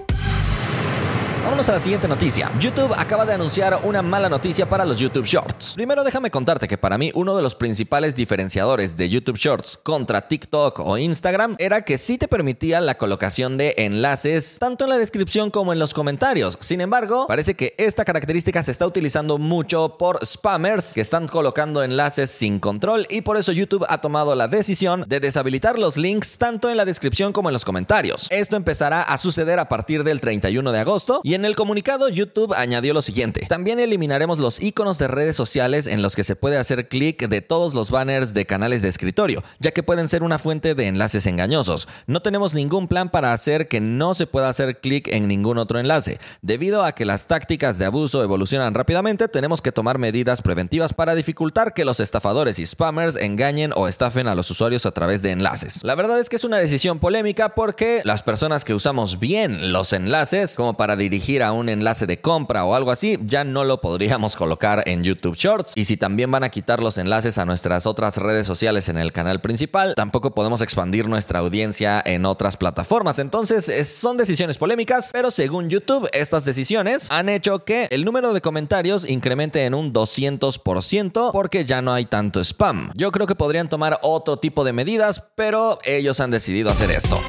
Vámonos 1.45 1.69
a 1.69 1.73
la 1.73 1.79
siguiente 1.79 2.07
noticia. 2.07 2.49
YouTube 2.59 2.91
acaba 2.97 3.23
de 3.23 3.33
anunciar 3.33 3.79
una 3.83 4.01
mala 4.01 4.29
noticia 4.29 4.67
para 4.67 4.83
los 4.83 4.97
YouTube 4.97 5.25
Shorts. 5.25 5.73
Primero 5.75 6.03
déjame 6.03 6.31
contarte 6.31 6.67
que 6.67 6.75
para 6.75 6.97
mí 6.97 7.11
uno 7.13 7.35
de 7.35 7.43
los 7.43 7.53
principales 7.53 8.15
diferenciadores 8.15 8.97
de 8.97 9.07
YouTube 9.09 9.37
Shorts 9.37 9.77
contra 9.77 10.27
TikTok 10.27 10.79
o 10.79 10.97
Instagram 10.97 11.55
era 11.59 11.83
que 11.83 11.99
sí 11.99 12.17
te 12.17 12.27
permitía 12.27 12.81
la 12.81 12.97
colocación 12.97 13.57
de 13.57 13.75
enlaces 13.77 14.57
tanto 14.59 14.85
en 14.85 14.89
la 14.89 14.97
descripción 14.97 15.51
como 15.51 15.71
en 15.71 15.77
los 15.77 15.93
comentarios. 15.93 16.57
Sin 16.61 16.81
embargo, 16.81 17.27
parece 17.27 17.53
que 17.53 17.75
esta 17.77 18.05
característica 18.05 18.63
se 18.63 18.71
está 18.71 18.87
utilizando 18.87 19.37
mucho 19.37 19.99
por 19.99 20.25
spammers 20.25 20.95
que 20.95 21.01
están 21.01 21.27
colocando 21.27 21.83
enlaces 21.83 22.31
sin 22.31 22.59
control 22.59 23.05
y 23.07 23.21
por 23.21 23.37
eso 23.37 23.51
YouTube 23.51 23.85
ha 23.87 24.01
tomado 24.01 24.33
la 24.33 24.47
decisión 24.47 25.05
de 25.07 25.19
deshabilitar 25.19 25.77
los 25.77 25.95
links 25.95 26.39
tanto 26.39 26.71
en 26.71 26.77
la 26.77 26.85
descripción 26.85 27.33
como 27.33 27.49
en 27.49 27.53
los 27.53 27.65
comentarios. 27.65 28.25
Esto 28.31 28.55
empezará 28.55 29.03
a 29.03 29.15
suceder 29.19 29.59
a 29.59 29.69
partir 29.69 30.03
del 30.03 30.19
31 30.19 30.71
de 30.71 30.79
agosto 30.79 31.21
y 31.23 31.34
En 31.35 31.43
el 31.43 31.57
comunicado, 31.57 32.07
YouTube 32.07 32.53
añadió 32.53 32.93
lo 32.93 33.01
siguiente. 33.01 33.45
También 33.49 33.81
eliminaremos 33.81 34.39
los 34.39 34.61
iconos 34.61 34.97
de 34.99 35.09
redes 35.09 35.35
sociales 35.35 35.85
en 35.85 36.01
los 36.01 36.15
que 36.15 36.23
se 36.23 36.37
puede 36.37 36.55
hacer 36.55 36.87
clic 36.87 37.27
de 37.27 37.41
todos 37.41 37.73
los 37.73 37.91
banners 37.91 38.33
de 38.33 38.45
canales 38.45 38.81
de 38.81 38.87
escritorio, 38.87 39.43
ya 39.59 39.71
que 39.71 39.83
pueden 39.83 40.07
ser 40.07 40.23
una 40.23 40.39
fuente 40.39 40.75
de 40.75 40.87
enlaces 40.87 41.25
engañosos. 41.25 41.89
No 42.07 42.21
tenemos 42.21 42.53
ningún 42.53 42.87
plan 42.87 43.11
para 43.11 43.33
hacer 43.33 43.67
que 43.67 43.81
no 43.81 44.13
se 44.13 44.27
pueda 44.27 44.47
hacer 44.47 44.79
clic 44.79 45.09
en 45.09 45.27
ningún 45.27 45.57
otro 45.57 45.77
enlace. 45.77 46.21
Debido 46.41 46.85
a 46.85 46.93
que 46.93 47.03
las 47.03 47.27
tácticas 47.27 47.77
de 47.77 47.85
abuso 47.85 48.23
evolucionan 48.23 48.73
rápidamente, 48.73 49.27
tenemos 49.27 49.61
que 49.61 49.73
tomar 49.73 49.97
medidas 49.97 50.41
preventivas 50.41 50.93
para 50.93 51.15
dificultar 51.15 51.73
que 51.73 51.83
los 51.83 51.99
estafadores 51.99 52.59
y 52.59 52.65
spammers 52.65 53.17
engañen 53.17 53.73
o 53.75 53.89
estafen 53.89 54.29
a 54.29 54.35
los 54.35 54.49
usuarios 54.51 54.85
a 54.85 54.91
través 54.91 55.21
de 55.21 55.31
enlaces. 55.31 55.83
La 55.83 55.95
verdad 55.95 56.17
es 56.17 56.29
que 56.29 56.37
es 56.37 56.45
una 56.45 56.59
decisión 56.59 56.99
polémica 56.99 57.55
porque 57.55 58.03
las 58.05 58.23
personas 58.23 58.63
que 58.63 58.73
usamos 58.73 59.19
bien 59.19 59.73
los 59.73 59.91
enlaces, 59.91 60.55
como 60.55 60.77
para 60.77 60.95
dirigir 60.95 61.24
a 61.41 61.51
un 61.51 61.69
enlace 61.69 62.05
de 62.05 62.21
compra 62.21 62.65
o 62.65 62.75
algo 62.75 62.91
así, 62.91 63.17
ya 63.23 63.43
no 63.43 63.63
lo 63.63 63.81
podríamos 63.81 64.35
colocar 64.37 64.83
en 64.87 65.03
YouTube 65.03 65.35
Shorts. 65.35 65.73
Y 65.75 65.85
si 65.85 65.97
también 65.97 66.29
van 66.29 66.43
a 66.43 66.49
quitar 66.49 66.81
los 66.81 66.99
enlaces 66.99 67.37
a 67.39 67.45
nuestras 67.45 67.87
otras 67.87 68.17
redes 68.17 68.45
sociales 68.45 68.89
en 68.89 68.97
el 68.97 69.11
canal 69.11 69.41
principal, 69.41 69.95
tampoco 69.95 70.35
podemos 70.35 70.61
expandir 70.61 71.07
nuestra 71.07 71.39
audiencia 71.39 72.01
en 72.05 72.25
otras 72.25 72.57
plataformas. 72.57 73.17
Entonces, 73.17 73.87
son 73.87 74.17
decisiones 74.17 74.59
polémicas, 74.59 75.09
pero 75.13 75.31
según 75.31 75.69
YouTube, 75.69 76.07
estas 76.13 76.45
decisiones 76.45 77.07
han 77.09 77.29
hecho 77.29 77.65
que 77.65 77.87
el 77.89 78.05
número 78.05 78.33
de 78.33 78.41
comentarios 78.41 79.09
incremente 79.09 79.65
en 79.65 79.73
un 79.73 79.93
200% 79.93 81.31
porque 81.31 81.65
ya 81.65 81.81
no 81.81 81.93
hay 81.93 82.05
tanto 82.05 82.39
spam. 82.41 82.91
Yo 82.95 83.11
creo 83.11 83.25
que 83.25 83.35
podrían 83.35 83.67
tomar 83.67 83.99
otro 84.03 84.37
tipo 84.37 84.63
de 84.63 84.73
medidas, 84.73 85.23
pero 85.35 85.79
ellos 85.83 86.19
han 86.19 86.29
decidido 86.29 86.69
hacer 86.69 86.91
esto. 86.91 87.19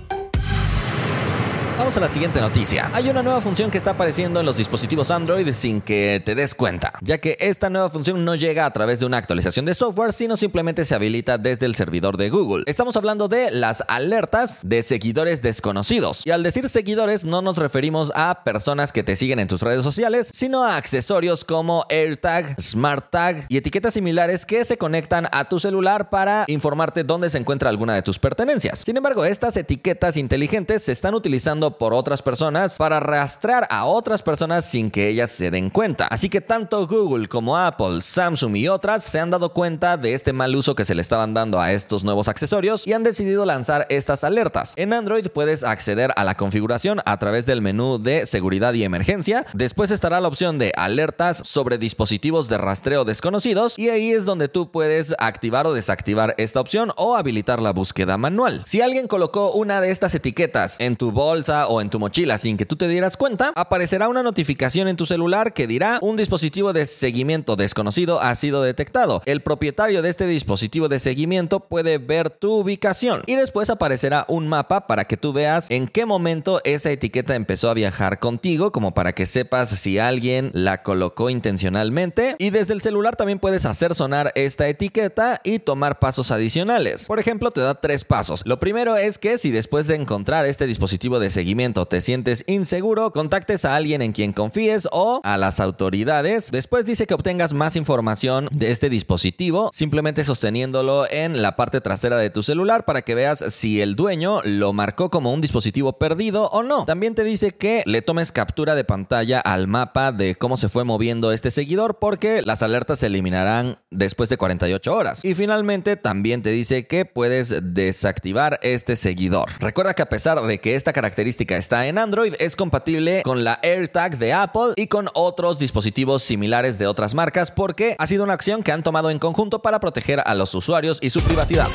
Vamos 1.79 1.95
a 1.99 2.01
la 2.01 2.09
siguiente 2.09 2.41
noticia. 2.41 2.91
Hay 2.95 3.11
una 3.11 3.23
nueva 3.23 3.43
función 3.43 3.71
que 3.71 3.77
está 3.77 3.91
apareciendo 3.91 4.41
en 4.41 4.47
los 4.47 4.57
dispositivos 4.57 5.11
Android 5.11 5.53
sin 5.53 5.83
que 5.83 6.23
te 6.25 6.35
des 6.35 6.55
cuenta, 6.55 6.95
ya 7.03 7.19
que 7.19 7.37
esta 7.39 7.69
nueva 7.69 7.91
función 7.91 8.25
no 8.25 8.35
llega 8.35 8.65
a 8.65 8.73
través 8.73 8.99
de 8.99 9.05
una 9.05 9.19
actualización 9.19 9.67
de 9.67 9.75
software, 9.75 10.15
sino 10.15 10.39
simplemente 10.39 10.87
se 10.87 10.95
habilita 10.95 11.37
desde 11.37 11.67
el 11.67 11.75
servidor 11.75 12.17
de 12.17 12.31
Google. 12.31 12.65
Estamos 12.65 12.97
hablando 12.97 13.29
de 13.29 13.51
las 13.51 13.85
alertas 13.89 14.67
de 14.67 14.83
seguidores 14.83 15.43
desconocidos. 15.43 16.23
Y 16.25 16.31
al 16.31 16.43
decir 16.43 16.67
seguidores 16.71 17.27
no 17.27 17.43
nos 17.43 17.59
referimos 17.59 18.11
a 18.15 18.43
personas 18.43 18.91
que 18.91 19.05
te 19.05 19.15
siguen 19.15 19.39
en 19.39 19.47
tus 19.47 19.61
redes 19.61 19.85
sociales, 19.85 20.31
sino 20.33 20.65
a 20.65 20.77
accesorios 20.77 21.45
como 21.45 21.85
AirTag, 21.91 22.59
SmartTag 22.59 23.45
y 23.51 23.59
etiquetas 23.59 23.93
similares 23.93 24.47
que 24.47 24.65
se 24.65 24.79
conectan 24.79 25.29
a 25.31 25.47
tu 25.51 25.59
celular 25.59 26.09
para 26.09 26.47
informarte 26.47 27.05
dónde 27.05 27.29
se 27.29 27.37
encuentra 27.37 27.69
alguna 27.69 27.95
de 27.95 28.01
tus 28.01 28.19
pertenencias. 28.19 28.79
Sin 28.79 28.97
embargo, 28.97 29.27
estas 29.27 29.59
etiquetas 29.59 30.17
inteligentes 30.17 30.83
se 30.83 30.93
están 30.93 31.15
utilizando 31.15 31.66
por 31.73 31.95
otras 31.95 32.23
personas 32.23 32.77
para 32.77 33.01
rastrear 33.01 33.67
a 33.71 33.85
otras 33.85 34.23
personas 34.23 34.65
sin 34.65 34.91
que 34.91 35.09
ellas 35.09 35.31
se 35.31 35.51
den 35.51 35.71
cuenta. 35.71 36.07
Así 36.07 36.29
que 36.29 36.41
tanto 36.41 36.87
Google 36.87 37.29
como 37.29 37.57
Apple, 37.57 38.01
Samsung 38.03 38.57
y 38.57 38.69
otras 38.69 39.05
se 39.05 39.21
han 39.21 39.31
dado 39.31 39.53
cuenta 39.53 39.97
de 39.97 40.15
este 40.15 40.33
mal 40.33 40.55
uso 40.55 40.75
que 40.75 40.85
se 40.85 40.95
le 40.95 41.03
estaban 41.03 41.35
dando 41.35 41.61
a 41.61 41.73
estos 41.73 42.05
nuevos 42.05 42.29
accesorios 42.29 42.87
y 42.87 42.93
han 42.93 43.03
decidido 43.03 43.45
lanzar 43.45 43.87
estas 43.91 44.25
alertas. 44.25 44.73
En 44.77 44.93
Android 44.93 45.29
puedes 45.29 45.65
acceder 45.65 46.13
a 46.17 46.25
la 46.25 46.37
configuración 46.37 47.01
a 47.05 47.19
través 47.19 47.47
del 47.47 47.63
menú 47.63 47.99
de 47.99 48.27
seguridad 48.27 48.75
y 48.75 48.85
emergencia. 48.85 49.47
Después 49.53 49.91
estará 49.91 50.21
la 50.21 50.29
opción 50.29 50.59
de 50.59 50.73
alertas 50.77 51.43
sobre 51.45 51.79
dispositivos 51.79 52.49
de 52.49 52.59
rastreo 52.59 53.05
desconocidos 53.05 53.79
y 53.79 53.89
ahí 53.89 54.11
es 54.11 54.25
donde 54.25 54.49
tú 54.49 54.71
puedes 54.71 55.15
activar 55.19 55.67
o 55.67 55.73
desactivar 55.73 56.35
esta 56.39 56.61
opción 56.61 56.93
o 56.97 57.17
habilitar 57.17 57.61
la 57.61 57.73
búsqueda 57.73 58.19
manual. 58.19 58.63
Si 58.65 58.81
alguien 58.81 59.09
colocó 59.09 59.53
una 59.53 59.81
de 59.81 59.91
estas 59.91 60.15
etiquetas 60.15 60.79
en 60.81 60.97
tu 60.97 61.13
bolsa 61.13 61.56
o 61.65 61.81
en 61.81 61.89
tu 61.89 61.99
mochila 61.99 62.37
sin 62.37 62.59
que 62.59 62.67
tú 62.67 62.77
te 62.77 62.89
dieras 62.89 63.17
cuenta, 63.17 63.53
aparecerá 63.57 64.09
una 64.09 64.23
notificación 64.23 64.89
en 64.89 64.97
tu 64.97 65.07
celular 65.07 65.55
que 65.55 65.67
dirá 65.67 65.99
un 66.03 66.17
dispositivo 66.17 66.75
de 66.75 66.85
seguimiento 66.85 67.57
desconocido 67.57 68.21
ha 68.21 68.35
sido 68.35 68.63
detectado. 68.63 69.23
El 69.25 69.43
propietario 69.43 70.03
de 70.03 70.11
este 70.11 70.27
dispositivo 70.27 70.89
de 70.89 70.99
seguimiento 70.99 71.61
puede 71.61 71.99
ver 71.99 72.31
tu 72.31 72.53
ubicación 72.53 73.23
y 73.27 73.37
después 73.37 73.71
aparecerá 73.71 74.27
un 74.29 74.49
mapa 74.49 74.87
para 74.87 75.05
que 75.05 75.17
tú 75.17 75.33
veas 75.33 75.71
en 75.71 75.89
qué 75.89 76.05
momento 76.05 76.61
esa 76.65 76.91
etiqueta 76.91 77.35
empezó 77.35 77.71
a 77.71 77.75
viajar 77.75 78.19
contigo, 78.19 78.73
como 78.73 78.93
para 78.93 79.13
que 79.13 79.27
sepas 79.27 79.71
si 79.71 79.99
alguien 79.99 80.51
la 80.53 80.83
colocó 80.83 81.31
intencionalmente. 81.31 82.37
Y 82.39 82.51
desde 82.51 82.75
el 82.75 82.81
celular 82.81 83.17
también 83.17 83.39
puedes 83.39 83.67
hacer 83.67 83.95
sonar 83.95 84.33
esta 84.35 84.69
etiqueta 84.69 85.41
y 85.45 85.59
tomar 85.59 85.99
pasos 85.99 86.31
adicionales. 86.31 87.07
Por 87.07 87.19
ejemplo, 87.19 87.51
te 87.51 87.61
da 87.61 87.75
tres 87.75 88.05
pasos. 88.05 88.43
Lo 88.45 88.59
primero 88.59 88.97
es 88.97 89.19
que 89.19 89.39
si 89.39 89.51
después 89.51 89.87
de 89.87 89.95
encontrar 89.95 90.45
este 90.47 90.67
dispositivo 90.67 91.19
de 91.19 91.31
seguimiento, 91.31 91.46
te 91.89 92.01
sientes 92.01 92.43
inseguro, 92.49 93.13
contactes 93.13 93.65
a 93.65 93.77
alguien 93.77 94.03
en 94.03 94.13
quien 94.13 94.33
confíes 94.33 94.89
o 94.91 95.21
a 95.23 95.37
las 95.37 95.61
autoridades. 95.61 96.51
Después 96.51 96.87
dice 96.87 97.07
que 97.07 97.15
obtengas 97.15 97.53
más 97.53 97.77
información 97.77 98.49
de 98.51 98.71
este 98.71 98.91
dispositivo 98.91 99.71
simplemente 99.73 100.25
sosteniéndolo 100.25 101.09
en 101.09 101.43
la 101.43 101.55
parte 101.55 101.81
trasera 101.81 102.17
de 102.17 102.31
tu 102.31 102.43
celular 102.43 102.85
para 102.85 103.03
que 103.03 103.15
veas 103.15 103.45
si 103.49 103.81
el 103.81 103.95
dueño 103.95 104.41
lo 104.43 104.73
marcó 104.73 105.11
como 105.11 105.33
un 105.33 105.41
dispositivo 105.41 105.99
perdido 105.99 106.49
o 106.49 106.63
no. 106.65 106.85
También 106.85 107.15
te 107.15 107.23
dice 107.23 107.53
que 107.53 107.83
le 107.87 108.03
tomes 108.03 108.33
captura 108.33 108.75
de 108.75 108.85
pantalla 108.85 109.41
al 109.41 109.69
mapa 109.69 110.11
de 110.11 110.35
cómo 110.35 110.57
se 110.57 110.69
fue 110.69 110.83
moviendo 110.83 111.31
este 111.31 111.51
seguidor 111.53 111.99
porque 112.01 112.43
las 112.43 112.63
alertas 112.63 112.99
se 112.99 113.07
eliminarán 113.07 113.79
después 113.91 114.29
de 114.29 114.37
48 114.37 114.95
horas. 114.95 115.25
Y 115.25 115.35
finalmente 115.35 115.97
también 115.97 116.43
te 116.43 116.51
dice 116.51 116.87
que 116.87 117.05
puedes 117.05 117.55
desactivar 117.63 118.59
este 118.63 118.97
seguidor. 118.97 119.49
Recuerda 119.61 119.95
que 119.95 120.03
a 120.03 120.09
pesar 120.09 120.41
de 120.43 120.61
que 120.61 120.75
esta 120.75 120.93
característica 120.93 121.36
está 121.45 121.87
en 121.87 121.99
Android, 121.99 122.35
es 122.39 122.57
compatible 122.57 123.23
con 123.23 123.45
la 123.45 123.61
AirTag 123.63 124.19
de 124.19 124.33
Apple 124.33 124.73
y 124.77 124.87
con 124.87 125.09
otros 125.15 125.59
dispositivos 125.59 126.23
similares 126.23 126.79
de 126.79 126.87
otras 126.87 127.15
marcas 127.15 127.51
porque 127.51 127.97
ha 127.99 128.07
sido 128.07 128.25
una 128.25 128.35
acción 128.35 128.63
que 128.63 128.73
han 128.73 128.83
tomado 128.83 129.11
en 129.11 129.19
conjunto 129.19 129.63
para 129.63 129.81
proteger 129.81 130.23
a 130.25 130.35
los 130.35 130.55
usuarios 130.55 130.99
y 131.03 131.11
su 131.11 131.21
privacidad. 131.21 131.69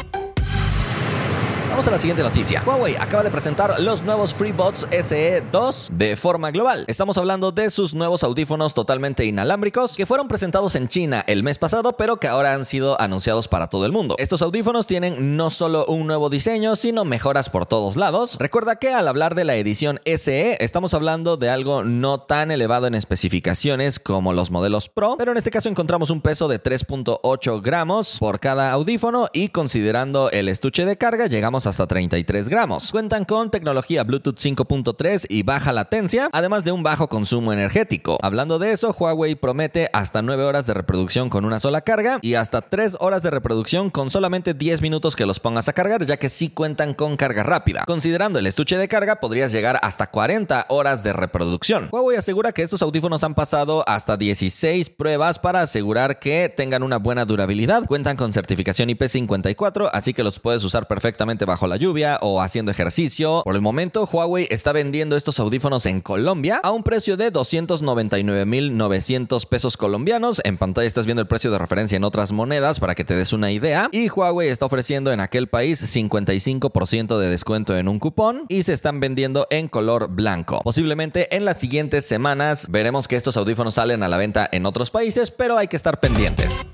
Vamos 1.71 1.87
a 1.87 1.91
la 1.91 1.97
siguiente 1.97 2.21
noticia. 2.21 2.61
Huawei 2.65 2.97
acaba 2.97 3.23
de 3.23 3.31
presentar 3.31 3.79
los 3.79 4.03
nuevos 4.03 4.33
FreeBuds 4.33 4.89
SE2 4.89 5.89
de 5.91 6.17
forma 6.17 6.51
global. 6.51 6.83
Estamos 6.89 7.17
hablando 7.17 7.53
de 7.53 7.69
sus 7.69 7.93
nuevos 7.93 8.25
audífonos 8.25 8.73
totalmente 8.73 9.23
inalámbricos 9.23 9.95
que 9.95 10.05
fueron 10.05 10.27
presentados 10.27 10.75
en 10.75 10.89
China 10.89 11.23
el 11.27 11.43
mes 11.43 11.57
pasado, 11.57 11.93
pero 11.93 12.17
que 12.17 12.27
ahora 12.27 12.53
han 12.53 12.65
sido 12.65 12.99
anunciados 12.99 13.47
para 13.47 13.67
todo 13.67 13.85
el 13.85 13.93
mundo. 13.93 14.15
Estos 14.19 14.41
audífonos 14.41 14.85
tienen 14.85 15.37
no 15.37 15.49
solo 15.49 15.85
un 15.85 16.07
nuevo 16.07 16.29
diseño, 16.29 16.75
sino 16.75 17.05
mejoras 17.05 17.49
por 17.49 17.65
todos 17.65 17.95
lados. 17.95 18.35
Recuerda 18.37 18.75
que 18.75 18.93
al 18.93 19.07
hablar 19.07 19.33
de 19.33 19.45
la 19.45 19.55
edición 19.55 20.01
SE, 20.03 20.57
estamos 20.59 20.93
hablando 20.93 21.37
de 21.37 21.49
algo 21.49 21.85
no 21.85 22.17
tan 22.17 22.51
elevado 22.51 22.85
en 22.87 22.95
especificaciones 22.95 23.97
como 24.01 24.33
los 24.33 24.51
modelos 24.51 24.89
Pro, 24.89 25.15
pero 25.17 25.31
en 25.31 25.37
este 25.37 25.51
caso 25.51 25.69
encontramos 25.69 26.09
un 26.09 26.19
peso 26.19 26.49
de 26.49 26.61
3.8 26.61 27.61
gramos 27.61 28.17
por 28.19 28.41
cada 28.41 28.73
audífono 28.73 29.29
y 29.31 29.47
considerando 29.47 30.29
el 30.31 30.49
estuche 30.49 30.85
de 30.85 30.97
carga, 30.97 31.27
llegamos 31.27 31.60
hasta 31.67 31.87
33 31.87 32.49
gramos. 32.49 32.91
Cuentan 32.91 33.25
con 33.25 33.51
tecnología 33.51 34.03
Bluetooth 34.03 34.37
5.3 34.37 35.25
y 35.29 35.43
baja 35.43 35.71
latencia, 35.73 36.29
además 36.31 36.65
de 36.65 36.71
un 36.71 36.83
bajo 36.83 37.07
consumo 37.07 37.53
energético. 37.53 38.17
Hablando 38.21 38.59
de 38.59 38.71
eso, 38.71 38.95
Huawei 38.97 39.35
promete 39.35 39.89
hasta 39.93 40.21
9 40.21 40.43
horas 40.43 40.67
de 40.67 40.73
reproducción 40.73 41.29
con 41.29 41.45
una 41.45 41.59
sola 41.59 41.81
carga 41.81 42.19
y 42.21 42.35
hasta 42.35 42.61
3 42.61 42.97
horas 42.99 43.23
de 43.23 43.29
reproducción 43.29 43.89
con 43.89 44.09
solamente 44.09 44.53
10 44.53 44.81
minutos 44.81 45.15
que 45.15 45.25
los 45.25 45.39
pongas 45.39 45.69
a 45.69 45.73
cargar, 45.73 46.05
ya 46.05 46.17
que 46.17 46.29
sí 46.29 46.49
cuentan 46.49 46.93
con 46.93 47.17
carga 47.17 47.43
rápida. 47.43 47.83
Considerando 47.85 48.39
el 48.39 48.47
estuche 48.47 48.77
de 48.77 48.87
carga, 48.87 49.19
podrías 49.19 49.51
llegar 49.51 49.79
hasta 49.81 50.07
40 50.07 50.65
horas 50.69 51.03
de 51.03 51.13
reproducción. 51.13 51.89
Huawei 51.91 52.17
asegura 52.17 52.51
que 52.51 52.61
estos 52.61 52.81
audífonos 52.81 53.23
han 53.23 53.35
pasado 53.35 53.83
hasta 53.87 54.17
16 54.17 54.89
pruebas 54.89 55.39
para 55.39 55.61
asegurar 55.61 56.19
que 56.19 56.53
tengan 56.55 56.83
una 56.83 56.97
buena 56.97 57.25
durabilidad. 57.25 57.85
Cuentan 57.85 58.17
con 58.17 58.33
certificación 58.33 58.89
IP54, 58.89 59.89
así 59.91 60.13
que 60.13 60.23
los 60.23 60.39
puedes 60.39 60.63
usar 60.63 60.87
perfectamente 60.87 61.45
bajo 61.51 61.67
la 61.67 61.75
lluvia 61.75 62.17
o 62.21 62.41
haciendo 62.41 62.71
ejercicio. 62.71 63.41
Por 63.43 63.55
el 63.55 63.61
momento, 63.61 64.07
Huawei 64.09 64.47
está 64.49 64.71
vendiendo 64.71 65.17
estos 65.17 65.37
audífonos 65.37 65.85
en 65.85 65.99
Colombia 65.99 66.61
a 66.63 66.71
un 66.71 66.83
precio 66.83 67.17
de 67.17 67.33
299.900 67.33 69.45
pesos 69.47 69.75
colombianos. 69.75 70.41
En 70.45 70.57
pantalla 70.57 70.87
estás 70.87 71.05
viendo 71.05 71.21
el 71.21 71.27
precio 71.27 71.51
de 71.51 71.57
referencia 71.57 71.97
en 71.97 72.05
otras 72.05 72.31
monedas 72.31 72.79
para 72.79 72.95
que 72.95 73.03
te 73.03 73.15
des 73.15 73.33
una 73.33 73.51
idea. 73.51 73.89
Y 73.91 74.09
Huawei 74.09 74.47
está 74.47 74.65
ofreciendo 74.65 75.11
en 75.11 75.19
aquel 75.19 75.47
país 75.47 75.83
55% 75.83 77.19
de 77.19 77.29
descuento 77.29 77.77
en 77.77 77.89
un 77.89 77.99
cupón 77.99 78.45
y 78.47 78.63
se 78.63 78.71
están 78.71 79.01
vendiendo 79.01 79.45
en 79.49 79.67
color 79.67 80.07
blanco. 80.07 80.61
Posiblemente 80.63 81.35
en 81.35 81.43
las 81.43 81.59
siguientes 81.59 82.05
semanas 82.05 82.67
veremos 82.69 83.09
que 83.09 83.17
estos 83.17 83.35
audífonos 83.35 83.73
salen 83.73 84.03
a 84.03 84.07
la 84.07 84.15
venta 84.15 84.47
en 84.51 84.65
otros 84.65 84.89
países, 84.89 85.31
pero 85.31 85.57
hay 85.57 85.67
que 85.67 85.75
estar 85.75 85.99
pendientes. 85.99 86.65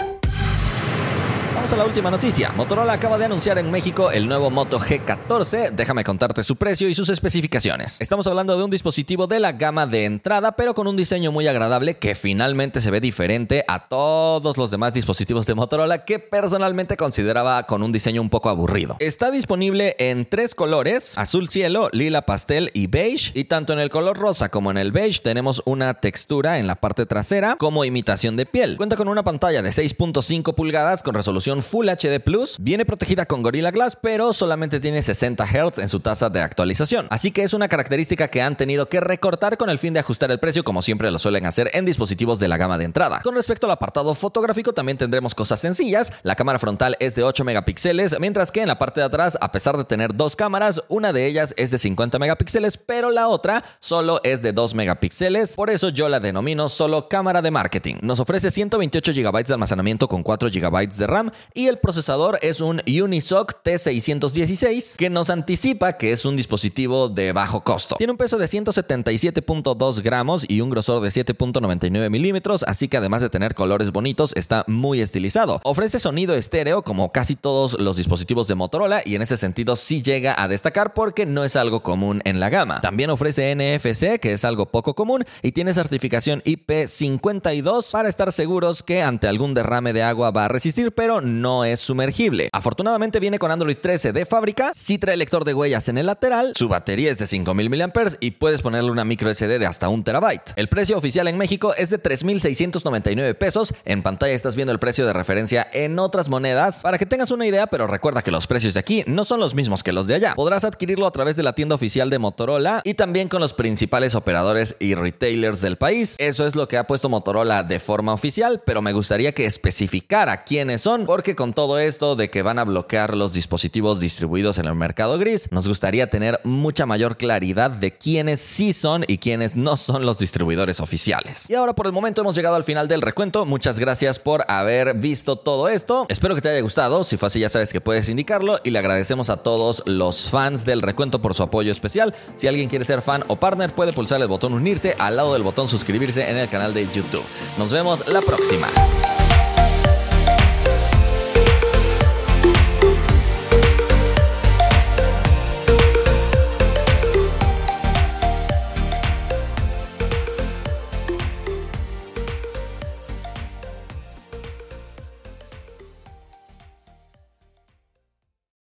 A 1.69 1.75
la 1.75 1.83
última 1.83 2.09
noticia. 2.09 2.53
Motorola 2.55 2.93
acaba 2.93 3.17
de 3.17 3.25
anunciar 3.25 3.57
en 3.57 3.69
México 3.69 4.09
el 4.09 4.29
nuevo 4.29 4.49
Moto 4.49 4.79
G14. 4.79 5.71
Déjame 5.71 6.05
contarte 6.05 6.41
su 6.41 6.55
precio 6.55 6.87
y 6.87 6.95
sus 6.95 7.09
especificaciones. 7.09 7.97
Estamos 7.99 8.25
hablando 8.25 8.57
de 8.57 8.63
un 8.63 8.69
dispositivo 8.69 9.27
de 9.27 9.41
la 9.41 9.51
gama 9.51 9.85
de 9.85 10.05
entrada, 10.05 10.53
pero 10.53 10.73
con 10.73 10.87
un 10.87 10.95
diseño 10.95 11.33
muy 11.33 11.45
agradable 11.45 11.97
que 11.97 12.15
finalmente 12.15 12.79
se 12.79 12.89
ve 12.89 13.01
diferente 13.01 13.65
a 13.67 13.89
todos 13.89 14.57
los 14.57 14.71
demás 14.71 14.93
dispositivos 14.93 15.45
de 15.45 15.55
Motorola 15.55 16.05
que 16.05 16.19
personalmente 16.19 16.95
consideraba 16.95 17.63
con 17.63 17.83
un 17.83 17.91
diseño 17.91 18.21
un 18.21 18.29
poco 18.29 18.47
aburrido. 18.47 18.95
Está 18.99 19.29
disponible 19.29 19.97
en 19.99 20.25
tres 20.25 20.55
colores, 20.55 21.17
azul 21.17 21.49
cielo, 21.49 21.89
lila 21.91 22.21
pastel 22.21 22.71
y 22.73 22.87
beige, 22.87 23.31
y 23.33 23.43
tanto 23.43 23.73
en 23.73 23.79
el 23.79 23.89
color 23.89 24.17
rosa 24.17 24.47
como 24.47 24.71
en 24.71 24.77
el 24.77 24.93
beige 24.93 25.19
tenemos 25.21 25.61
una 25.65 25.95
textura 25.95 26.59
en 26.59 26.67
la 26.67 26.75
parte 26.75 27.05
trasera 27.05 27.57
como 27.59 27.83
imitación 27.83 28.37
de 28.37 28.45
piel. 28.45 28.77
Cuenta 28.77 28.95
con 28.95 29.09
una 29.09 29.23
pantalla 29.23 29.61
de 29.61 29.69
6.5 29.69 30.55
pulgadas 30.55 31.03
con 31.03 31.13
Full 31.61 31.89
HD 31.89 32.19
Plus, 32.19 32.57
viene 32.59 32.85
protegida 32.85 33.25
con 33.25 33.41
Gorilla 33.41 33.71
Glass, 33.71 33.97
pero 34.01 34.33
solamente 34.33 34.79
tiene 34.79 35.01
60 35.01 35.45
Hz 35.45 35.79
en 35.79 35.89
su 35.89 35.99
tasa 35.99 36.29
de 36.29 36.41
actualización. 36.41 37.07
Así 37.09 37.31
que 37.31 37.43
es 37.43 37.53
una 37.53 37.67
característica 37.67 38.27
que 38.27 38.41
han 38.41 38.57
tenido 38.57 38.89
que 38.89 38.99
recortar 38.99 39.57
con 39.57 39.69
el 39.69 39.77
fin 39.77 39.93
de 39.93 39.99
ajustar 39.99 40.31
el 40.31 40.39
precio, 40.39 40.63
como 40.63 40.81
siempre 40.81 41.11
lo 41.11 41.19
suelen 41.19 41.45
hacer 41.45 41.69
en 41.73 41.85
dispositivos 41.85 42.39
de 42.39 42.47
la 42.47 42.57
gama 42.57 42.77
de 42.77 42.85
entrada. 42.85 43.21
Con 43.23 43.35
respecto 43.35 43.65
al 43.65 43.71
apartado 43.71 44.13
fotográfico, 44.13 44.73
también 44.73 44.97
tendremos 44.97 45.35
cosas 45.35 45.59
sencillas. 45.59 46.11
La 46.23 46.35
cámara 46.35 46.59
frontal 46.59 46.95
es 46.99 47.15
de 47.15 47.23
8 47.23 47.43
megapíxeles, 47.43 48.19
mientras 48.19 48.51
que 48.51 48.61
en 48.61 48.67
la 48.67 48.77
parte 48.77 49.01
de 49.01 49.05
atrás, 49.05 49.37
a 49.39 49.51
pesar 49.51 49.77
de 49.77 49.83
tener 49.83 50.15
dos 50.15 50.35
cámaras, 50.35 50.81
una 50.87 51.13
de 51.13 51.25
ellas 51.25 51.53
es 51.57 51.71
de 51.71 51.77
50 51.77 52.19
megapíxeles, 52.19 52.77
pero 52.77 53.11
la 53.11 53.27
otra 53.27 53.63
solo 53.79 54.21
es 54.23 54.41
de 54.41 54.53
2 54.53 54.75
megapíxeles. 54.75 55.55
Por 55.55 55.69
eso 55.69 55.89
yo 55.89 56.09
la 56.09 56.19
denomino 56.19 56.69
solo 56.69 57.07
cámara 57.09 57.41
de 57.41 57.51
marketing. 57.51 57.95
Nos 58.01 58.19
ofrece 58.19 58.51
128 58.51 59.11
GB 59.13 59.43
de 59.43 59.53
almacenamiento 59.53 60.07
con 60.07 60.23
4 60.23 60.49
GB 60.49 60.87
de 60.89 61.07
RAM 61.07 61.31
y 61.53 61.67
el 61.67 61.79
procesador 61.79 62.39
es 62.41 62.61
un 62.61 62.81
Unisoc 62.87 63.63
T616 63.63 64.95
que 64.95 65.09
nos 65.09 65.29
anticipa 65.29 65.93
que 65.93 66.11
es 66.11 66.25
un 66.25 66.35
dispositivo 66.35 67.09
de 67.09 67.33
bajo 67.33 67.63
costo. 67.63 67.95
Tiene 67.97 68.11
un 68.11 68.17
peso 68.17 68.37
de 68.37 68.45
177.2 68.45 70.01
gramos 70.01 70.45
y 70.47 70.61
un 70.61 70.69
grosor 70.69 71.01
de 71.01 71.09
7.99 71.09 72.09
milímetros, 72.09 72.63
así 72.63 72.87
que 72.87 72.97
además 72.97 73.21
de 73.21 73.29
tener 73.29 73.55
colores 73.55 73.91
bonitos, 73.91 74.33
está 74.35 74.63
muy 74.67 75.01
estilizado. 75.01 75.61
Ofrece 75.63 75.99
sonido 75.99 76.35
estéreo 76.35 76.83
como 76.83 77.11
casi 77.11 77.35
todos 77.35 77.79
los 77.79 77.95
dispositivos 77.95 78.47
de 78.47 78.55
Motorola 78.55 79.01
y 79.05 79.15
en 79.15 79.21
ese 79.21 79.37
sentido 79.37 79.75
sí 79.75 80.01
llega 80.01 80.41
a 80.41 80.47
destacar 80.47 80.93
porque 80.93 81.25
no 81.25 81.43
es 81.43 81.55
algo 81.55 81.81
común 81.81 82.21
en 82.25 82.39
la 82.39 82.49
gama. 82.49 82.81
También 82.81 83.09
ofrece 83.09 83.55
NFC, 83.55 84.19
que 84.19 84.33
es 84.33 84.45
algo 84.45 84.67
poco 84.67 84.93
común, 84.93 85.25
y 85.41 85.51
tiene 85.51 85.73
certificación 85.73 86.41
IP52 86.43 87.91
para 87.91 88.09
estar 88.09 88.31
seguros 88.31 88.83
que 88.83 89.01
ante 89.01 89.27
algún 89.27 89.53
derrame 89.53 89.93
de 89.93 90.03
agua 90.03 90.31
va 90.31 90.45
a 90.45 90.47
resistir, 90.47 90.91
pero 90.91 91.21
no 91.27 91.65
es 91.65 91.79
sumergible. 91.79 92.49
Afortunadamente 92.51 93.19
viene 93.19 93.39
con 93.39 93.51
Android 93.51 93.77
13 93.77 94.13
de 94.13 94.25
fábrica, 94.25 94.71
sí 94.73 94.97
trae 94.97 95.17
lector 95.17 95.45
de 95.45 95.53
huellas 95.53 95.89
en 95.89 95.97
el 95.97 96.07
lateral, 96.07 96.53
su 96.55 96.67
batería 96.67 97.11
es 97.11 97.17
de 97.17 97.25
5000 97.25 97.69
mAh 97.69 97.91
y 98.19 98.31
puedes 98.31 98.61
ponerle 98.61 98.91
una 98.91 99.05
micro 99.05 99.33
SD 99.33 99.59
de 99.59 99.65
hasta 99.65 99.89
un 99.89 100.03
terabyte. 100.03 100.53
El 100.55 100.69
precio 100.69 100.97
oficial 100.97 101.27
en 101.27 101.37
México 101.37 101.73
es 101.75 101.89
de 101.89 102.01
3.699 102.01 103.35
pesos. 103.35 103.73
En 103.85 104.03
pantalla 104.03 104.33
estás 104.33 104.55
viendo 104.55 104.71
el 104.71 104.79
precio 104.79 105.05
de 105.05 105.13
referencia 105.13 105.67
en 105.73 105.99
otras 105.99 106.29
monedas 106.29 106.81
para 106.81 106.97
que 106.97 107.05
tengas 107.05 107.31
una 107.31 107.45
idea, 107.45 107.67
pero 107.67 107.87
recuerda 107.87 108.21
que 108.21 108.31
los 108.31 108.47
precios 108.47 108.73
de 108.73 108.79
aquí 108.79 109.03
no 109.07 109.23
son 109.23 109.39
los 109.39 109.53
mismos 109.53 109.83
que 109.83 109.91
los 109.91 110.07
de 110.07 110.15
allá. 110.15 110.33
Podrás 110.35 110.63
adquirirlo 110.63 111.07
a 111.07 111.11
través 111.11 111.35
de 111.35 111.43
la 111.43 111.53
tienda 111.53 111.75
oficial 111.75 112.09
de 112.09 112.19
Motorola 112.19 112.81
y 112.83 112.93
también 112.93 113.27
con 113.27 113.41
los 113.41 113.53
principales 113.53 114.15
operadores 114.15 114.75
y 114.79 114.95
retailers 114.95 115.61
del 115.61 115.77
país. 115.77 116.15
Eso 116.17 116.47
es 116.47 116.55
lo 116.55 116.67
que 116.67 116.77
ha 116.77 116.87
puesto 116.87 117.09
Motorola 117.09 117.63
de 117.63 117.79
forma 117.79 118.13
oficial, 118.13 118.61
pero 118.65 118.81
me 118.81 118.93
gustaría 118.93 119.31
que 119.31 119.45
especificara 119.45 120.43
quiénes 120.43 120.81
son 120.81 121.05
porque 121.17 121.35
con 121.35 121.51
todo 121.51 121.79
esto 121.79 122.15
de 122.15 122.29
que 122.29 122.43
van 122.43 122.59
a 122.59 122.63
bloquear 122.63 123.17
los 123.17 123.33
dispositivos 123.33 123.99
distribuidos 123.99 124.59
en 124.59 124.67
el 124.67 124.75
mercado 124.75 125.17
gris, 125.17 125.51
nos 125.51 125.67
gustaría 125.67 126.11
tener 126.11 126.39
mucha 126.43 126.85
mayor 126.85 127.17
claridad 127.17 127.71
de 127.71 127.91
quiénes 127.91 128.39
sí 128.39 128.71
son 128.71 129.03
y 129.07 129.17
quiénes 129.17 129.55
no 129.55 129.77
son 129.77 130.05
los 130.05 130.19
distribuidores 130.19 130.79
oficiales. 130.79 131.49
Y 131.49 131.55
ahora 131.55 131.73
por 131.73 131.87
el 131.87 131.91
momento 131.91 132.21
hemos 132.21 132.35
llegado 132.35 132.55
al 132.55 132.63
final 132.63 132.87
del 132.87 133.01
recuento. 133.01 133.47
Muchas 133.47 133.79
gracias 133.79 134.19
por 134.19 134.45
haber 134.47 134.93
visto 134.93 135.37
todo 135.37 135.69
esto. 135.69 136.05
Espero 136.07 136.35
que 136.35 136.41
te 136.41 136.49
haya 136.49 136.61
gustado. 136.61 137.03
Si 137.03 137.17
fue 137.17 137.25
así 137.25 137.39
ya 137.39 137.49
sabes 137.49 137.73
que 137.73 137.81
puedes 137.81 138.09
indicarlo 138.09 138.59
y 138.63 138.69
le 138.69 138.77
agradecemos 138.77 139.31
a 139.31 139.37
todos 139.37 139.81
los 139.87 140.29
fans 140.29 140.65
del 140.65 140.83
recuento 140.83 141.19
por 141.19 141.33
su 141.33 141.41
apoyo 141.41 141.71
especial. 141.71 142.13
Si 142.35 142.45
alguien 142.45 142.69
quiere 142.69 142.85
ser 142.85 143.01
fan 143.01 143.23
o 143.27 143.39
partner 143.39 143.73
puede 143.73 143.91
pulsar 143.91 144.21
el 144.21 144.27
botón 144.27 144.53
unirse 144.53 144.93
al 144.99 145.15
lado 145.15 145.33
del 145.33 145.41
botón 145.41 145.67
suscribirse 145.67 146.29
en 146.29 146.37
el 146.37 146.47
canal 146.47 146.75
de 146.75 146.85
YouTube. 146.85 147.25
Nos 147.57 147.73
vemos 147.73 148.07
la 148.07 148.21
próxima. 148.21 148.67